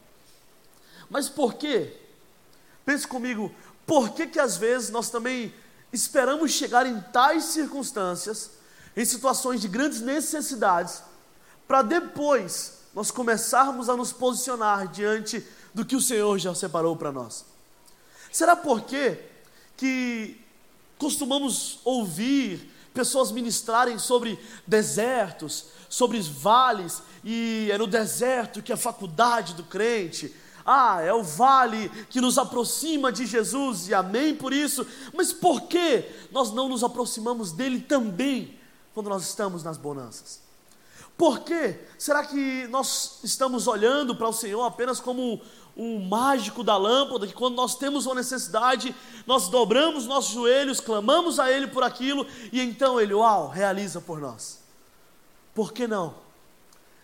Mas 1.08 1.28
por 1.28 1.54
quê? 1.54 1.96
Pense 2.84 3.06
comigo, 3.06 3.52
por 3.86 4.10
que 4.10 4.26
que 4.26 4.38
às 4.38 4.56
vezes 4.56 4.90
nós 4.90 5.10
também 5.10 5.52
esperamos 5.92 6.52
chegar 6.52 6.86
em 6.86 7.00
tais 7.12 7.44
circunstâncias, 7.44 8.50
em 8.96 9.04
situações 9.04 9.60
de 9.60 9.68
grandes 9.68 10.00
necessidades, 10.00 11.02
para 11.66 11.82
depois 11.82 12.78
nós 12.94 13.10
começarmos 13.10 13.88
a 13.88 13.96
nos 13.96 14.12
posicionar 14.12 14.88
diante 14.88 15.46
do 15.72 15.84
que 15.84 15.96
o 15.96 16.00
Senhor 16.00 16.38
já 16.38 16.54
separou 16.54 16.96
para 16.96 17.12
nós? 17.12 17.44
Será 18.32 18.54
por 18.56 18.82
quê 18.82 19.20
que 19.76 20.40
costumamos 20.98 21.80
ouvir 21.84 22.70
pessoas 22.92 23.30
ministrarem 23.30 23.98
sobre 23.98 24.38
desertos, 24.66 25.66
sobre 25.88 26.20
vales, 26.20 27.02
e 27.24 27.68
é 27.70 27.78
no 27.78 27.86
deserto 27.86 28.62
que 28.62 28.72
é 28.72 28.74
a 28.74 28.78
faculdade 28.78 29.54
do 29.54 29.64
crente. 29.64 30.34
Ah, 30.64 31.00
é 31.00 31.12
o 31.12 31.22
vale 31.22 31.88
que 32.10 32.20
nos 32.20 32.38
aproxima 32.38 33.10
de 33.10 33.26
Jesus, 33.26 33.88
e 33.88 33.94
amém 33.94 34.34
por 34.34 34.52
isso. 34.52 34.86
Mas 35.14 35.32
por 35.32 35.62
que 35.62 36.04
nós 36.30 36.52
não 36.52 36.68
nos 36.68 36.84
aproximamos 36.84 37.52
dele 37.52 37.80
também 37.80 38.58
quando 38.94 39.08
nós 39.08 39.22
estamos 39.22 39.62
nas 39.62 39.76
bonanças? 39.76 40.40
Por 41.16 41.40
que 41.40 41.78
será 41.98 42.24
que 42.24 42.66
nós 42.68 43.18
estamos 43.22 43.66
olhando 43.66 44.16
para 44.16 44.28
o 44.28 44.32
Senhor 44.32 44.62
apenas 44.64 45.00
como 45.00 45.42
um 45.76 46.00
mágico 46.06 46.62
da 46.62 46.76
lâmpada, 46.76 47.26
que 47.26 47.32
quando 47.32 47.54
nós 47.54 47.76
temos 47.76 48.06
uma 48.06 48.14
necessidade, 48.14 48.94
nós 49.26 49.48
dobramos 49.48 50.06
nossos 50.06 50.32
joelhos, 50.32 50.80
clamamos 50.80 51.38
a 51.38 51.50
Ele 51.50 51.66
por 51.66 51.82
aquilo, 51.82 52.26
e 52.52 52.60
então 52.60 53.00
Ele, 53.00 53.14
uau, 53.14 53.48
realiza 53.48 54.00
por 54.00 54.20
nós. 54.20 54.60
Por 55.54 55.72
que 55.72 55.86
não? 55.86 56.14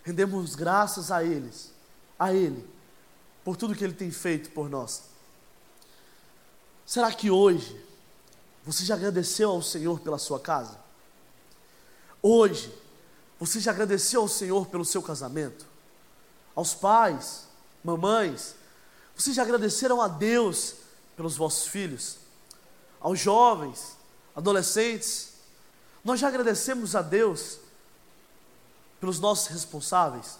Rendemos 0.03 0.55
graças 0.55 1.11
a 1.11 1.25
eles, 1.25 1.73
a 2.19 2.33
Ele, 2.33 2.65
por 3.45 3.57
tudo 3.57 3.75
que 3.75 3.83
Ele 3.83 3.93
tem 3.93 4.11
feito 4.11 4.51
por 4.51 4.69
nós. 4.69 5.05
Será 6.85 7.11
que 7.13 7.31
hoje 7.31 7.85
você 8.65 8.85
já 8.85 8.95
agradeceu 8.95 9.51
ao 9.51 9.63
Senhor 9.63 10.01
pela 10.01 10.19
sua 10.19 10.39
casa? 10.39 10.79
Hoje, 12.23 12.73
você 13.39 13.61
já 13.61 13.71
agradeceu 13.71 14.23
ao 14.23 14.29
Senhor 14.29 14.67
pelo 14.67 14.85
seu 14.85 15.03
casamento? 15.03 15.67
Aos 16.55 16.75
pais, 16.75 17.46
mamães, 17.87 18.57
vocês 19.14 19.37
já 19.37 19.43
agradeceram 19.43 20.02
a 20.02 20.09
Deus 20.09 20.75
pelos 21.16 21.37
vossos 21.37 21.69
filhos? 21.69 22.19
Aos 23.00 23.21
jovens, 23.21 23.97
adolescentes, 24.35 25.35
nós 26.05 26.19
já 26.19 26.26
agradecemos 26.26 26.97
a 26.97 27.02
Deus 27.02 27.59
pelos 28.99 29.21
nossos 29.21 29.47
responsáveis? 29.47 30.38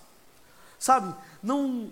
Sabe, 0.76 1.14
não, 1.40 1.90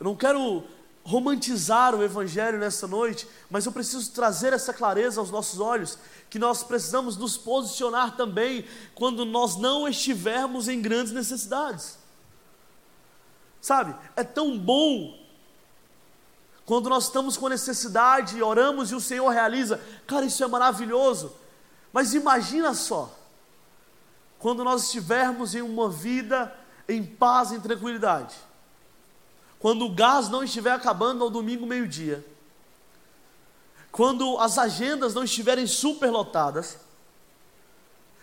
eu 0.00 0.04
não 0.04 0.16
quero 0.16 0.64
romantizar 1.04 1.94
o 1.94 2.02
Evangelho 2.02 2.58
nessa 2.58 2.86
noite, 2.88 3.28
mas 3.50 3.66
eu 3.66 3.72
preciso 3.72 4.10
trazer 4.12 4.54
essa 4.54 4.72
clareza 4.72 5.20
aos 5.20 5.30
nossos 5.30 5.60
olhos, 5.60 5.98
que 6.30 6.38
nós 6.38 6.62
precisamos 6.62 7.18
nos 7.18 7.36
posicionar 7.36 8.16
também 8.16 8.64
quando 8.94 9.26
nós 9.26 9.56
não 9.56 9.86
estivermos 9.86 10.68
em 10.68 10.80
grandes 10.80 11.12
necessidades. 11.12 11.98
Sabe, 13.64 13.94
é 14.14 14.22
tão 14.22 14.58
bom 14.58 15.18
quando 16.66 16.90
nós 16.90 17.04
estamos 17.04 17.38
com 17.38 17.48
necessidade, 17.48 18.42
oramos 18.42 18.90
e 18.90 18.94
o 18.94 19.00
Senhor 19.00 19.26
realiza, 19.30 19.80
cara, 20.06 20.26
isso 20.26 20.44
é 20.44 20.46
maravilhoso. 20.46 21.34
Mas 21.90 22.12
imagina 22.12 22.74
só, 22.74 23.10
quando 24.38 24.62
nós 24.62 24.82
estivermos 24.84 25.54
em 25.54 25.62
uma 25.62 25.88
vida 25.88 26.54
em 26.86 27.02
paz, 27.02 27.52
em 27.52 27.60
tranquilidade, 27.60 28.36
quando 29.58 29.86
o 29.86 29.94
gás 29.94 30.28
não 30.28 30.44
estiver 30.44 30.72
acabando 30.72 31.24
ao 31.24 31.30
domingo 31.30 31.64
meio-dia, 31.64 32.22
quando 33.90 34.36
as 34.40 34.58
agendas 34.58 35.14
não 35.14 35.24
estiverem 35.24 35.66
superlotadas, 35.66 36.76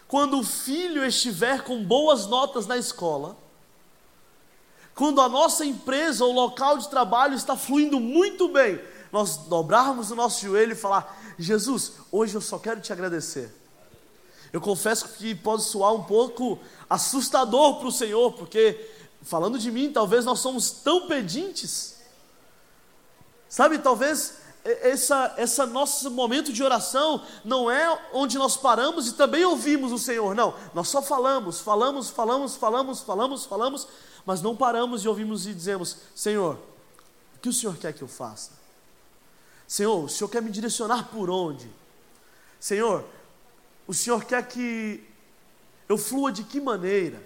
quando 0.07 0.37
o 0.37 0.43
filho 0.43 1.03
estiver 1.03 1.63
com 1.63 1.83
boas 1.83 2.27
notas 2.27 2.67
na 2.67 2.77
escola, 2.77 3.40
quando 5.01 5.19
a 5.19 5.27
nossa 5.27 5.65
empresa 5.65 6.23
ou 6.23 6.31
local 6.31 6.77
de 6.77 6.87
trabalho 6.87 7.33
está 7.33 7.57
fluindo 7.57 7.99
muito 7.99 8.47
bem, 8.49 8.79
nós 9.11 9.35
dobrarmos 9.35 10.11
o 10.11 10.15
nosso 10.15 10.45
joelho 10.45 10.73
e 10.73 10.75
falar: 10.75 11.19
Jesus, 11.39 11.93
hoje 12.11 12.35
eu 12.35 12.39
só 12.39 12.59
quero 12.59 12.79
te 12.79 12.93
agradecer. 12.93 13.51
Eu 14.53 14.61
confesso 14.61 15.09
que 15.17 15.33
pode 15.33 15.63
soar 15.63 15.91
um 15.91 16.03
pouco 16.03 16.59
assustador 16.87 17.79
para 17.79 17.87
o 17.87 17.91
Senhor, 17.91 18.33
porque, 18.33 18.91
falando 19.23 19.57
de 19.57 19.71
mim, 19.71 19.91
talvez 19.91 20.23
nós 20.23 20.37
somos 20.37 20.69
tão 20.69 21.07
pedintes. 21.07 21.95
Sabe, 23.49 23.79
talvez 23.79 24.35
essa, 24.63 25.33
essa 25.35 25.65
nosso 25.65 26.11
momento 26.11 26.53
de 26.53 26.61
oração 26.61 27.23
não 27.43 27.71
é 27.71 28.07
onde 28.13 28.37
nós 28.37 28.55
paramos 28.55 29.07
e 29.07 29.13
também 29.13 29.43
ouvimos 29.43 29.91
o 29.91 29.97
Senhor, 29.97 30.35
não. 30.35 30.53
Nós 30.75 30.89
só 30.89 31.01
falamos, 31.01 31.59
falamos, 31.59 32.11
falamos, 32.11 32.55
falamos, 32.55 33.01
falamos, 33.01 33.45
falamos, 33.45 33.87
mas 34.25 34.41
não 34.41 34.55
paramos 34.55 35.03
e 35.03 35.07
ouvimos 35.07 35.47
e 35.47 35.53
dizemos: 35.53 35.97
Senhor, 36.15 36.55
o 37.35 37.39
que 37.41 37.49
o 37.49 37.53
Senhor 37.53 37.75
quer 37.77 37.93
que 37.93 38.01
eu 38.01 38.07
faça? 38.07 38.51
Senhor, 39.67 40.03
o 40.03 40.09
Senhor 40.09 40.29
quer 40.29 40.41
me 40.41 40.51
direcionar 40.51 41.09
por 41.09 41.29
onde? 41.29 41.69
Senhor, 42.59 43.05
o 43.87 43.93
Senhor 43.93 44.23
quer 44.25 44.47
que 44.47 45.03
eu 45.87 45.97
flua 45.97 46.31
de 46.31 46.43
que 46.43 46.59
maneira? 46.59 47.21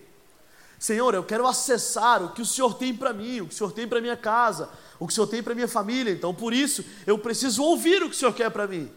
Senhor, 0.77 1.13
eu 1.13 1.23
quero 1.23 1.47
acessar 1.47 2.23
o 2.23 2.33
que 2.33 2.41
o 2.41 2.45
Senhor 2.45 2.75
tem 2.75 2.95
para 2.95 3.13
mim, 3.13 3.41
o 3.41 3.47
que 3.47 3.53
o 3.53 3.57
Senhor 3.57 3.71
tem 3.71 3.87
para 3.87 4.01
minha 4.01 4.15
casa, 4.15 4.69
o 4.99 5.07
que 5.07 5.13
o 5.13 5.15
Senhor 5.15 5.27
tem 5.27 5.41
para 5.41 5.55
minha 5.55 5.67
família. 5.67 6.13
Então, 6.13 6.33
por 6.33 6.53
isso, 6.53 6.85
eu 7.07 7.17
preciso 7.17 7.63
ouvir 7.63 8.03
o 8.03 8.09
que 8.09 8.15
o 8.15 8.17
Senhor 8.17 8.33
quer 8.33 8.51
para 8.51 8.67
mim. 8.67 8.91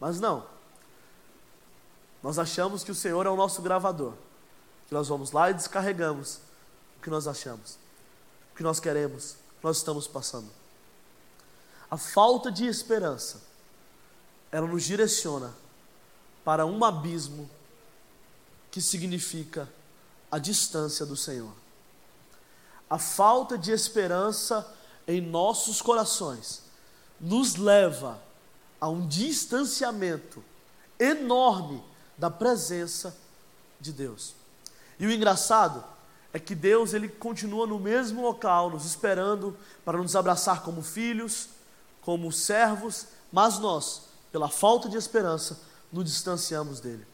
Mas 0.00 0.18
não. 0.18 0.44
Nós 2.22 2.38
achamos 2.38 2.82
que 2.82 2.90
o 2.90 2.94
Senhor 2.94 3.26
é 3.26 3.30
o 3.30 3.36
nosso 3.36 3.62
gravador. 3.62 4.14
Que 4.88 4.94
nós 4.94 5.08
vamos 5.08 5.30
lá 5.30 5.50
e 5.50 5.54
descarregamos 5.54 6.40
que 7.04 7.10
nós 7.10 7.28
achamos, 7.28 7.78
o 8.50 8.56
que 8.56 8.62
nós 8.62 8.80
queremos, 8.80 9.32
o 9.32 9.60
que 9.60 9.64
nós 9.64 9.76
estamos 9.76 10.08
passando. 10.08 10.48
A 11.90 11.98
falta 11.98 12.50
de 12.50 12.64
esperança, 12.64 13.42
ela 14.50 14.66
nos 14.66 14.84
direciona 14.84 15.54
para 16.42 16.64
um 16.64 16.82
abismo 16.82 17.48
que 18.70 18.80
significa 18.80 19.68
a 20.30 20.38
distância 20.38 21.04
do 21.04 21.14
Senhor. 21.14 21.52
A 22.88 22.98
falta 22.98 23.58
de 23.58 23.70
esperança 23.70 24.66
em 25.06 25.20
nossos 25.20 25.82
corações 25.82 26.62
nos 27.20 27.56
leva 27.56 28.18
a 28.80 28.88
um 28.88 29.06
distanciamento 29.06 30.42
enorme 30.98 31.84
da 32.16 32.30
presença 32.30 33.14
de 33.78 33.92
Deus. 33.92 34.34
E 34.98 35.06
o 35.06 35.12
engraçado 35.12 35.92
é 36.34 36.38
que 36.40 36.56
Deus 36.56 36.92
ele 36.92 37.08
continua 37.08 37.64
no 37.64 37.78
mesmo 37.78 38.20
local, 38.20 38.68
nos 38.68 38.84
esperando 38.84 39.56
para 39.84 39.96
nos 39.96 40.16
abraçar 40.16 40.62
como 40.62 40.82
filhos, 40.82 41.48
como 42.02 42.32
servos, 42.32 43.06
mas 43.30 43.60
nós, 43.60 44.08
pela 44.32 44.48
falta 44.48 44.88
de 44.88 44.96
esperança, 44.96 45.60
nos 45.92 46.04
distanciamos 46.04 46.80
dele. 46.80 47.06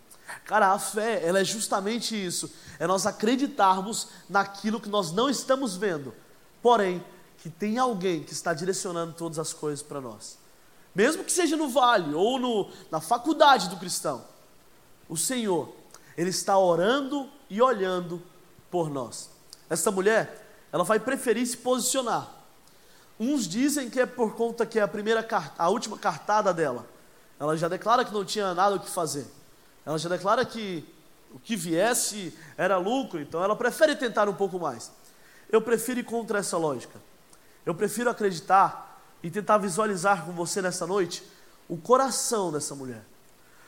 Cara, 0.46 0.72
a 0.72 0.78
fé, 0.78 1.22
ela 1.22 1.40
é 1.40 1.44
justamente 1.44 2.16
isso, 2.16 2.50
é 2.78 2.86
nós 2.86 3.04
acreditarmos 3.04 4.08
naquilo 4.26 4.80
que 4.80 4.88
nós 4.88 5.12
não 5.12 5.28
estamos 5.28 5.76
vendo, 5.76 6.14
porém, 6.62 7.04
que 7.42 7.50
tem 7.50 7.76
alguém 7.76 8.22
que 8.22 8.32
está 8.32 8.54
direcionando 8.54 9.12
todas 9.12 9.38
as 9.38 9.52
coisas 9.52 9.82
para 9.82 10.00
nós. 10.00 10.38
Mesmo 10.94 11.24
que 11.24 11.32
seja 11.32 11.58
no 11.58 11.68
vale 11.68 12.14
ou 12.14 12.38
no, 12.38 12.70
na 12.90 13.02
faculdade 13.02 13.68
do 13.68 13.76
cristão, 13.76 14.24
o 15.10 15.16
Senhor, 15.16 15.74
Ele 16.16 16.30
está 16.30 16.58
orando 16.58 17.28
e 17.50 17.60
olhando 17.60 18.22
por 18.70 18.90
nós. 18.90 19.30
Essa 19.68 19.90
mulher, 19.90 20.46
ela 20.72 20.84
vai 20.84 20.98
preferir 20.98 21.46
se 21.46 21.56
posicionar. 21.56 22.28
Uns 23.18 23.46
dizem 23.46 23.90
que 23.90 24.00
é 24.00 24.06
por 24.06 24.34
conta 24.34 24.64
que 24.64 24.78
é 24.78 24.82
a 24.82 24.88
primeira 24.88 25.26
a 25.58 25.68
última 25.68 25.98
cartada 25.98 26.54
dela. 26.54 26.86
Ela 27.38 27.56
já 27.56 27.68
declara 27.68 28.04
que 28.04 28.12
não 28.12 28.24
tinha 28.24 28.54
nada 28.54 28.76
o 28.76 28.80
que 28.80 28.88
fazer. 28.88 29.26
Ela 29.84 29.98
já 29.98 30.08
declara 30.08 30.44
que 30.44 30.84
o 31.32 31.38
que 31.38 31.56
viesse 31.56 32.36
era 32.56 32.76
lucro, 32.76 33.20
então 33.20 33.42
ela 33.42 33.54
prefere 33.54 33.94
tentar 33.94 34.28
um 34.28 34.34
pouco 34.34 34.58
mais. 34.58 34.90
Eu 35.50 35.60
prefiro 35.60 36.00
ir 36.00 36.04
contra 36.04 36.38
essa 36.38 36.56
lógica. 36.56 37.00
Eu 37.64 37.74
prefiro 37.74 38.10
acreditar 38.10 39.00
e 39.22 39.30
tentar 39.30 39.58
visualizar 39.58 40.24
com 40.24 40.32
você 40.32 40.62
nessa 40.62 40.86
noite 40.86 41.22
o 41.68 41.76
coração 41.76 42.50
dessa 42.50 42.74
mulher. 42.74 43.04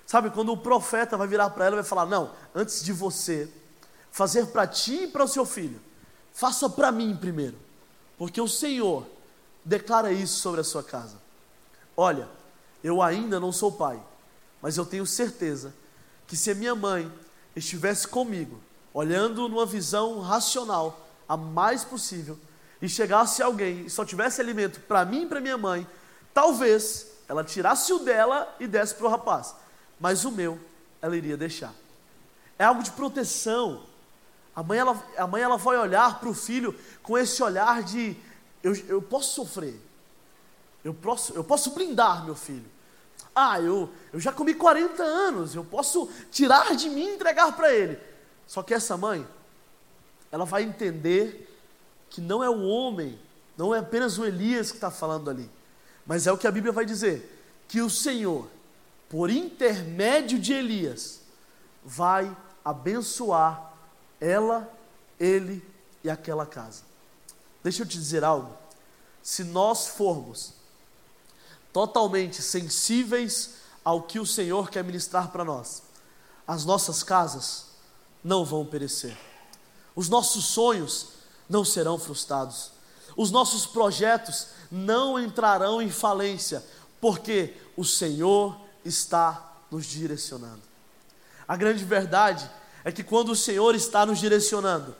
Sabe, 0.06 0.30
quando 0.30 0.52
o 0.52 0.56
profeta 0.56 1.16
vai 1.16 1.26
virar 1.26 1.50
para 1.50 1.66
ela 1.66 1.76
e 1.76 1.80
vai 1.80 1.84
falar: 1.84 2.06
Não, 2.06 2.30
antes 2.54 2.82
de 2.82 2.92
você 2.92 3.48
fazer 4.12 4.48
para 4.48 4.66
ti 4.66 5.04
e 5.04 5.08
para 5.08 5.24
o 5.24 5.28
seu 5.28 5.44
filho, 5.44 5.80
faça 6.32 6.68
para 6.68 6.92
mim 6.92 7.16
primeiro, 7.16 7.56
porque 8.16 8.40
o 8.40 8.46
Senhor 8.46 9.06
declara 9.64 10.12
isso 10.12 10.38
sobre 10.38 10.60
a 10.60 10.64
sua 10.64 10.84
casa. 10.84 11.16
Olha, 11.96 12.28
eu 12.84 13.02
ainda 13.02 13.40
não 13.40 13.50
sou 13.50 13.72
pai, 13.72 14.00
mas 14.60 14.76
eu 14.76 14.84
tenho 14.84 15.06
certeza 15.06 15.74
que 16.26 16.36
se 16.36 16.50
a 16.50 16.54
minha 16.54 16.74
mãe 16.74 17.10
estivesse 17.56 18.06
comigo, 18.06 18.60
olhando 18.92 19.48
numa 19.48 19.66
visão 19.66 20.20
racional, 20.20 21.08
a 21.26 21.36
mais 21.36 21.82
possível, 21.82 22.38
e 22.80 22.88
chegasse 22.88 23.42
alguém 23.42 23.86
e 23.86 23.90
só 23.90 24.04
tivesse 24.04 24.40
alimento 24.40 24.80
para 24.80 25.04
mim 25.04 25.22
e 25.22 25.26
para 25.26 25.40
minha 25.40 25.56
mãe, 25.56 25.86
talvez 26.34 27.06
ela 27.28 27.44
tirasse 27.44 27.92
o 27.92 28.00
dela 28.00 28.54
e 28.60 28.66
desse 28.66 28.94
para 28.94 29.06
o 29.06 29.10
rapaz, 29.10 29.54
mas 29.98 30.24
o 30.24 30.30
meu 30.30 30.58
ela 31.00 31.16
iria 31.16 31.36
deixar. 31.36 31.72
É 32.58 32.64
algo 32.64 32.82
de 32.82 32.90
proteção, 32.90 33.86
a 34.54 34.62
mãe, 34.62 34.78
ela, 34.78 35.02
a 35.16 35.26
mãe 35.26 35.42
ela 35.42 35.56
vai 35.56 35.78
olhar 35.78 36.20
para 36.20 36.28
o 36.28 36.34
filho 36.34 36.74
com 37.02 37.16
esse 37.16 37.42
olhar 37.42 37.82
de: 37.82 38.16
eu, 38.62 38.74
eu 38.86 39.00
posso 39.00 39.34
sofrer, 39.34 39.80
eu 40.84 40.92
posso, 40.92 41.32
eu 41.32 41.42
posso 41.42 41.70
blindar 41.70 42.24
meu 42.24 42.34
filho. 42.34 42.70
Ah, 43.34 43.58
eu, 43.58 43.88
eu 44.12 44.20
já 44.20 44.30
comi 44.30 44.54
40 44.54 45.02
anos, 45.02 45.54
eu 45.54 45.64
posso 45.64 46.10
tirar 46.30 46.76
de 46.76 46.90
mim 46.90 47.06
e 47.06 47.14
entregar 47.14 47.56
para 47.56 47.72
ele. 47.72 47.98
Só 48.46 48.62
que 48.62 48.74
essa 48.74 48.94
mãe, 48.96 49.26
ela 50.30 50.44
vai 50.44 50.62
entender 50.62 51.48
que 52.10 52.20
não 52.20 52.44
é 52.44 52.50
o 52.50 52.62
homem, 52.62 53.18
não 53.56 53.74
é 53.74 53.78
apenas 53.78 54.18
o 54.18 54.24
Elias 54.26 54.70
que 54.70 54.76
está 54.76 54.90
falando 54.90 55.30
ali, 55.30 55.50
mas 56.06 56.26
é 56.26 56.32
o 56.32 56.36
que 56.36 56.46
a 56.46 56.50
Bíblia 56.50 56.72
vai 56.72 56.84
dizer: 56.84 57.42
que 57.66 57.80
o 57.80 57.88
Senhor, 57.88 58.50
por 59.08 59.30
intermédio 59.30 60.38
de 60.38 60.52
Elias, 60.52 61.22
vai 61.82 62.36
abençoar 62.62 63.71
ela, 64.22 64.72
ele 65.18 65.60
e 66.04 66.08
aquela 66.08 66.46
casa. 66.46 66.84
Deixa 67.62 67.82
eu 67.82 67.86
te 67.86 67.98
dizer 67.98 68.22
algo. 68.22 68.56
Se 69.20 69.42
nós 69.42 69.88
formos 69.88 70.52
totalmente 71.72 72.40
sensíveis 72.40 73.54
ao 73.84 74.02
que 74.02 74.20
o 74.20 74.26
Senhor 74.26 74.70
quer 74.70 74.84
ministrar 74.84 75.30
para 75.32 75.44
nós, 75.44 75.82
as 76.46 76.64
nossas 76.64 77.02
casas 77.02 77.66
não 78.22 78.44
vão 78.44 78.64
perecer, 78.64 79.18
os 79.94 80.08
nossos 80.08 80.44
sonhos 80.44 81.08
não 81.48 81.64
serão 81.64 81.98
frustrados, 81.98 82.70
os 83.16 83.30
nossos 83.30 83.66
projetos 83.66 84.48
não 84.70 85.18
entrarão 85.18 85.82
em 85.82 85.90
falência, 85.90 86.64
porque 87.00 87.56
o 87.76 87.84
Senhor 87.84 88.58
está 88.84 89.52
nos 89.70 89.86
direcionando. 89.86 90.62
A 91.46 91.56
grande 91.56 91.84
verdade 91.84 92.48
é 92.48 92.61
é 92.84 92.90
que 92.90 93.04
quando 93.04 93.30
o 93.30 93.36
Senhor 93.36 93.74
está 93.74 94.04
nos 94.04 94.18
direcionando, 94.18 94.94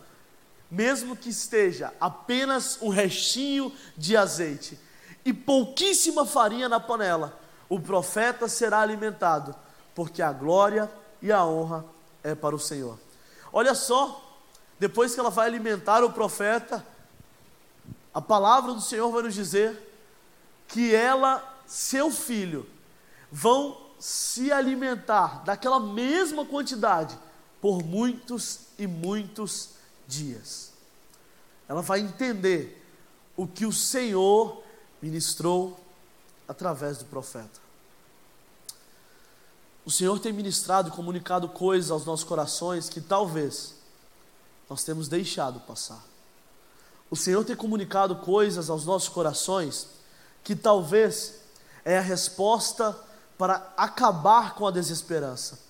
mesmo 0.70 1.16
que 1.16 1.28
esteja 1.28 1.92
apenas 2.00 2.78
um 2.80 2.88
restinho 2.88 3.72
de 3.96 4.16
azeite 4.16 4.78
e 5.24 5.32
pouquíssima 5.32 6.24
farinha 6.24 6.68
na 6.68 6.80
panela, 6.80 7.38
o 7.68 7.78
profeta 7.78 8.48
será 8.48 8.80
alimentado, 8.80 9.54
porque 9.94 10.22
a 10.22 10.32
glória 10.32 10.90
e 11.20 11.30
a 11.30 11.44
honra 11.44 11.84
é 12.22 12.34
para 12.34 12.54
o 12.54 12.58
Senhor. 12.58 12.98
Olha 13.52 13.74
só, 13.74 14.22
depois 14.78 15.14
que 15.14 15.20
ela 15.20 15.30
vai 15.30 15.46
alimentar 15.46 16.02
o 16.02 16.12
profeta, 16.12 16.84
a 18.14 18.20
palavra 18.20 18.72
do 18.72 18.80
Senhor 18.80 19.10
vai 19.10 19.22
nos 19.22 19.34
dizer 19.34 19.90
que 20.68 20.94
ela, 20.94 21.56
seu 21.66 22.10
filho, 22.10 22.66
vão 23.30 23.76
se 23.98 24.50
alimentar 24.50 25.44
daquela 25.44 25.78
mesma 25.78 26.44
quantidade 26.44 27.16
por 27.62 27.84
muitos 27.84 28.62
e 28.76 28.88
muitos 28.88 29.70
dias. 30.08 30.72
Ela 31.68 31.80
vai 31.80 32.00
entender 32.00 32.84
o 33.36 33.46
que 33.46 33.64
o 33.64 33.72
Senhor 33.72 34.60
ministrou 35.00 35.78
através 36.48 36.98
do 36.98 37.04
profeta. 37.04 37.60
O 39.86 39.90
Senhor 39.92 40.18
tem 40.18 40.32
ministrado 40.32 40.88
e 40.88 40.92
comunicado 40.92 41.48
coisas 41.48 41.92
aos 41.92 42.04
nossos 42.04 42.24
corações 42.24 42.88
que 42.88 43.00
talvez 43.00 43.76
nós 44.68 44.82
temos 44.82 45.06
deixado 45.06 45.60
passar. 45.60 46.02
O 47.08 47.16
Senhor 47.16 47.44
tem 47.44 47.54
comunicado 47.54 48.16
coisas 48.16 48.70
aos 48.70 48.84
nossos 48.84 49.08
corações 49.08 49.86
que 50.42 50.56
talvez 50.56 51.34
é 51.84 51.98
a 51.98 52.02
resposta 52.02 52.98
para 53.38 53.72
acabar 53.76 54.56
com 54.56 54.66
a 54.66 54.70
desesperança. 54.72 55.60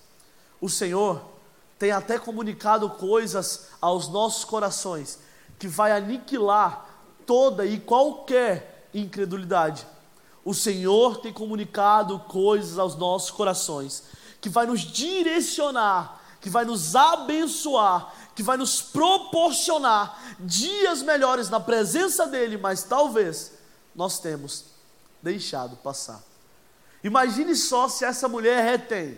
O 0.59 0.69
Senhor 0.69 1.32
tem 1.77 1.91
até 1.91 2.17
comunicado 2.17 2.89
coisas 2.89 3.67
aos 3.81 4.07
nossos 4.07 4.45
corações 4.45 5.19
que 5.59 5.67
vai 5.67 5.91
aniquilar 5.91 6.89
toda 7.25 7.65
e 7.65 7.79
qualquer 7.79 8.87
incredulidade. 8.93 9.85
O 10.45 10.53
Senhor 10.53 11.17
tem 11.17 11.31
comunicado 11.31 12.19
coisas 12.19 12.77
aos 12.77 12.95
nossos 12.95 13.31
corações 13.31 14.03
que 14.41 14.49
vai 14.49 14.65
nos 14.65 14.81
direcionar, 14.81 16.21
que 16.41 16.49
vai 16.49 16.65
nos 16.65 16.95
abençoar, 16.95 18.13
que 18.35 18.43
vai 18.43 18.57
nos 18.57 18.81
proporcionar 18.81 20.35
dias 20.39 21.01
melhores 21.01 21.49
na 21.49 21.59
presença 21.59 22.27
dele, 22.27 22.57
mas 22.57 22.83
talvez 22.83 23.53
nós 23.95 24.19
temos 24.19 24.65
deixado 25.21 25.77
passar. 25.77 26.21
Imagine 27.03 27.55
só 27.55 27.87
se 27.87 28.03
essa 28.03 28.27
mulher 28.27 28.63
retém 28.63 29.17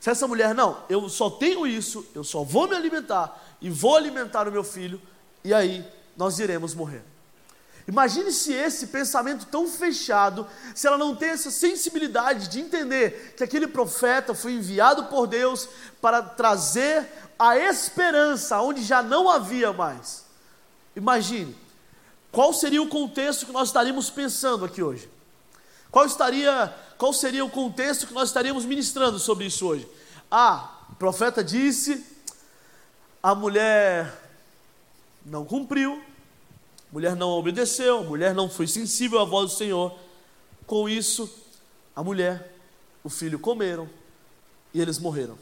se 0.00 0.10
essa 0.10 0.26
mulher, 0.26 0.54
não, 0.54 0.82
eu 0.88 1.08
só 1.08 1.30
tenho 1.30 1.66
isso, 1.66 2.06
eu 2.14 2.22
só 2.22 2.42
vou 2.42 2.68
me 2.68 2.76
alimentar 2.76 3.42
e 3.60 3.70
vou 3.70 3.96
alimentar 3.96 4.46
o 4.46 4.52
meu 4.52 4.62
filho, 4.62 5.00
e 5.42 5.52
aí 5.52 5.86
nós 6.16 6.38
iremos 6.38 6.74
morrer. 6.74 7.02
Imagine 7.88 8.32
se 8.32 8.52
esse 8.52 8.88
pensamento 8.88 9.46
tão 9.46 9.68
fechado, 9.68 10.46
se 10.74 10.86
ela 10.86 10.98
não 10.98 11.14
tem 11.14 11.30
essa 11.30 11.52
sensibilidade 11.52 12.48
de 12.48 12.60
entender 12.60 13.34
que 13.36 13.44
aquele 13.44 13.68
profeta 13.68 14.34
foi 14.34 14.52
enviado 14.54 15.04
por 15.04 15.26
Deus 15.28 15.68
para 16.00 16.20
trazer 16.20 17.06
a 17.38 17.56
esperança 17.56 18.60
onde 18.60 18.82
já 18.82 19.02
não 19.02 19.30
havia 19.30 19.72
mais. 19.72 20.24
Imagine, 20.96 21.56
qual 22.32 22.52
seria 22.52 22.82
o 22.82 22.88
contexto 22.88 23.46
que 23.46 23.52
nós 23.52 23.68
estaríamos 23.68 24.10
pensando 24.10 24.64
aqui 24.64 24.82
hoje? 24.82 25.08
Qual 25.96 26.04
estaria 26.04 26.68
qual 26.98 27.10
seria 27.10 27.42
o 27.42 27.48
contexto 27.48 28.06
que 28.06 28.12
nós 28.12 28.28
estaríamos 28.28 28.66
ministrando 28.66 29.18
sobre 29.18 29.46
isso 29.46 29.66
hoje? 29.66 29.88
Ah, 30.30 30.84
o 30.90 30.94
profeta 30.96 31.42
disse, 31.42 32.04
a 33.22 33.34
mulher 33.34 34.14
não 35.24 35.46
cumpriu, 35.46 35.94
a 35.94 36.92
mulher 36.92 37.16
não 37.16 37.30
obedeceu, 37.30 38.00
a 38.00 38.02
mulher 38.02 38.34
não 38.34 38.46
foi 38.46 38.66
sensível 38.66 39.20
à 39.20 39.24
voz 39.24 39.52
do 39.52 39.56
Senhor. 39.56 39.98
Com 40.66 40.86
isso, 40.86 41.34
a 41.94 42.04
mulher, 42.04 42.54
o 43.02 43.08
filho 43.08 43.38
comeram 43.38 43.88
e 44.74 44.82
eles 44.82 44.98
morreram. 44.98 45.38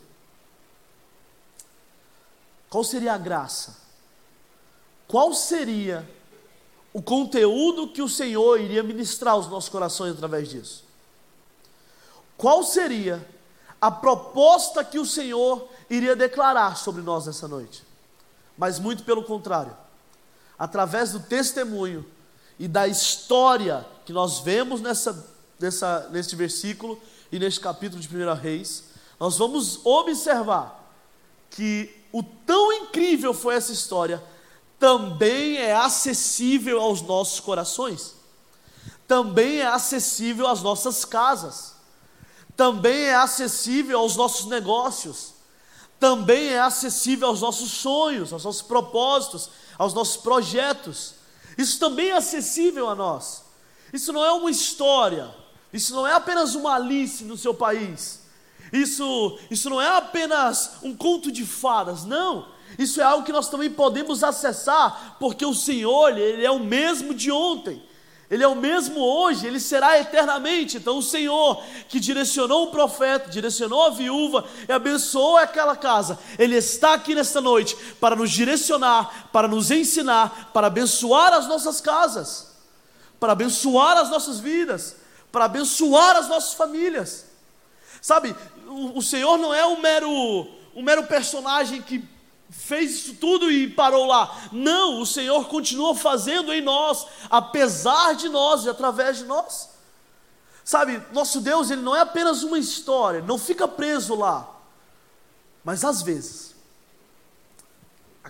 Qual 2.70 2.84
seria 2.84 3.14
a 3.14 3.18
graça? 3.18 3.76
Qual 5.08 5.34
seria 5.34 6.08
o 6.94 7.02
conteúdo 7.02 7.88
que 7.88 8.00
o 8.00 8.08
Senhor 8.08 8.58
iria 8.58 8.82
ministrar 8.82 9.34
aos 9.34 9.48
nossos 9.48 9.68
corações 9.68 10.12
através 10.12 10.48
disso? 10.48 10.82
qual 12.38 12.64
seria 12.64 13.26
a 13.80 13.90
proposta 13.90 14.82
que 14.82 14.98
o 14.98 15.04
Senhor 15.04 15.68
iria 15.90 16.16
declarar 16.16 16.76
sobre 16.76 17.02
nós 17.02 17.26
nessa 17.26 17.46
noite? 17.46 17.84
mas 18.56 18.78
muito 18.78 19.02
pelo 19.02 19.24
contrário. 19.24 19.76
Através 20.58 21.12
do 21.12 21.20
testemunho 21.20 22.06
e 22.58 22.68
da 22.68 22.86
história 22.86 23.84
que 24.04 24.12
nós 24.12 24.40
vemos 24.40 24.80
nessa, 24.80 25.26
nessa, 25.58 26.08
neste 26.10 26.36
versículo 26.36 27.00
e 27.32 27.38
neste 27.38 27.60
capítulo 27.60 28.00
de 28.00 28.08
1 28.08 28.34
Reis, 28.34 28.84
nós 29.18 29.36
vamos 29.36 29.84
observar 29.84 30.82
que 31.50 31.94
o 32.12 32.22
tão 32.22 32.72
incrível 32.72 33.34
foi 33.34 33.56
essa 33.56 33.72
história, 33.72 34.22
também 34.84 35.56
é 35.56 35.72
acessível 35.74 36.78
aos 36.78 37.00
nossos 37.00 37.40
corações, 37.40 38.14
também 39.08 39.60
é 39.60 39.66
acessível 39.66 40.46
às 40.46 40.60
nossas 40.60 41.06
casas, 41.06 41.74
também 42.54 43.04
é 43.04 43.14
acessível 43.14 44.00
aos 44.00 44.14
nossos 44.14 44.44
negócios, 44.44 45.32
também 45.98 46.48
é 46.48 46.60
acessível 46.60 47.28
aos 47.28 47.40
nossos 47.40 47.70
sonhos, 47.70 48.30
aos 48.30 48.44
nossos 48.44 48.60
propósitos, 48.60 49.48
aos 49.78 49.94
nossos 49.94 50.18
projetos. 50.18 51.14
Isso 51.56 51.78
também 51.78 52.10
é 52.10 52.18
acessível 52.18 52.86
a 52.90 52.94
nós. 52.94 53.42
Isso 53.90 54.12
não 54.12 54.22
é 54.22 54.32
uma 54.32 54.50
história, 54.50 55.34
isso 55.72 55.94
não 55.94 56.06
é 56.06 56.12
apenas 56.12 56.54
uma 56.54 56.74
Alice 56.74 57.24
no 57.24 57.38
seu 57.38 57.54
país. 57.54 58.20
Isso, 58.70 59.38
isso 59.50 59.70
não 59.70 59.80
é 59.80 59.96
apenas 59.96 60.72
um 60.82 60.94
conto 60.94 61.32
de 61.32 61.46
fadas, 61.46 62.04
não. 62.04 62.52
Isso 62.78 63.00
é 63.00 63.04
algo 63.04 63.24
que 63.24 63.32
nós 63.32 63.48
também 63.48 63.70
podemos 63.70 64.24
acessar, 64.24 65.16
porque 65.18 65.44
o 65.44 65.54
Senhor, 65.54 66.16
Ele 66.16 66.44
é 66.44 66.50
o 66.50 66.60
mesmo 66.60 67.14
de 67.14 67.30
ontem. 67.30 67.82
Ele 68.30 68.42
é 68.42 68.48
o 68.48 68.56
mesmo 68.56 69.00
hoje, 69.00 69.46
ele 69.46 69.60
será 69.60 69.98
eternamente. 69.98 70.78
Então, 70.78 70.98
o 70.98 71.02
Senhor 71.02 71.62
que 71.88 72.00
direcionou 72.00 72.64
o 72.64 72.70
profeta, 72.70 73.30
direcionou 73.30 73.84
a 73.84 73.90
viúva 73.90 74.44
e 74.68 74.72
abençoou 74.72 75.36
aquela 75.36 75.76
casa, 75.76 76.18
ele 76.38 76.56
está 76.56 76.94
aqui 76.94 77.14
nesta 77.14 77.40
noite 77.40 77.76
para 78.00 78.16
nos 78.16 78.30
direcionar, 78.30 79.28
para 79.30 79.46
nos 79.46 79.70
ensinar, 79.70 80.50
para 80.52 80.68
abençoar 80.68 81.32
as 81.34 81.46
nossas 81.46 81.80
casas, 81.80 82.56
para 83.20 83.32
abençoar 83.32 83.98
as 83.98 84.10
nossas 84.10 84.40
vidas, 84.40 84.96
para 85.30 85.44
abençoar 85.44 86.16
as 86.16 86.28
nossas 86.28 86.54
famílias. 86.54 87.26
Sabe, 88.00 88.34
o, 88.66 88.98
o 88.98 89.02
Senhor 89.02 89.36
não 89.38 89.52
é 89.52 89.64
um 89.66 89.80
mero, 89.80 90.10
um 90.74 90.82
mero 90.82 91.04
personagem 91.04 91.80
que 91.82 92.02
fez 92.56 92.92
isso 92.92 93.14
tudo 93.14 93.50
e 93.50 93.68
parou 93.68 94.06
lá. 94.06 94.48
Não, 94.50 95.00
o 95.00 95.06
Senhor 95.06 95.48
continua 95.48 95.94
fazendo 95.94 96.52
em 96.52 96.62
nós, 96.62 97.06
apesar 97.28 98.14
de 98.14 98.28
nós 98.28 98.64
e 98.64 98.68
através 98.68 99.18
de 99.18 99.24
nós. 99.24 99.70
Sabe, 100.64 101.02
nosso 101.12 101.40
Deus, 101.40 101.70
ele 101.70 101.82
não 101.82 101.94
é 101.94 102.00
apenas 102.00 102.42
uma 102.42 102.58
história, 102.58 103.20
não 103.20 103.36
fica 103.36 103.68
preso 103.68 104.14
lá. 104.14 104.50
Mas 105.62 105.84
às 105.84 106.00
vezes, 106.00 106.54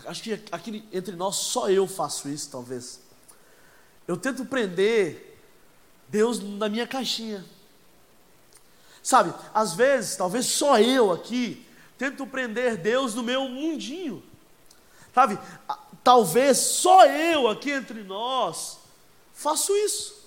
acho 0.06 0.22
que 0.22 0.32
aqui 0.50 0.88
entre 0.92 1.14
nós 1.14 1.36
só 1.36 1.70
eu 1.70 1.86
faço 1.86 2.28
isso, 2.28 2.50
talvez. 2.50 3.00
Eu 4.06 4.16
tento 4.16 4.44
prender 4.44 5.38
Deus 6.08 6.40
na 6.40 6.68
minha 6.68 6.86
caixinha. 6.86 7.44
Sabe, 9.02 9.32
às 9.52 9.74
vezes, 9.74 10.16
talvez 10.16 10.46
só 10.46 10.78
eu 10.80 11.12
aqui 11.12 11.64
tento 11.98 12.26
prender 12.26 12.76
Deus 12.76 13.14
no 13.14 13.22
meu 13.22 13.48
mundinho. 13.48 14.22
Sabe? 15.14 15.38
Talvez 16.02 16.58
só 16.58 17.06
eu 17.06 17.48
aqui 17.48 17.70
entre 17.70 18.02
nós 18.02 18.78
faço 19.32 19.74
isso. 19.76 20.24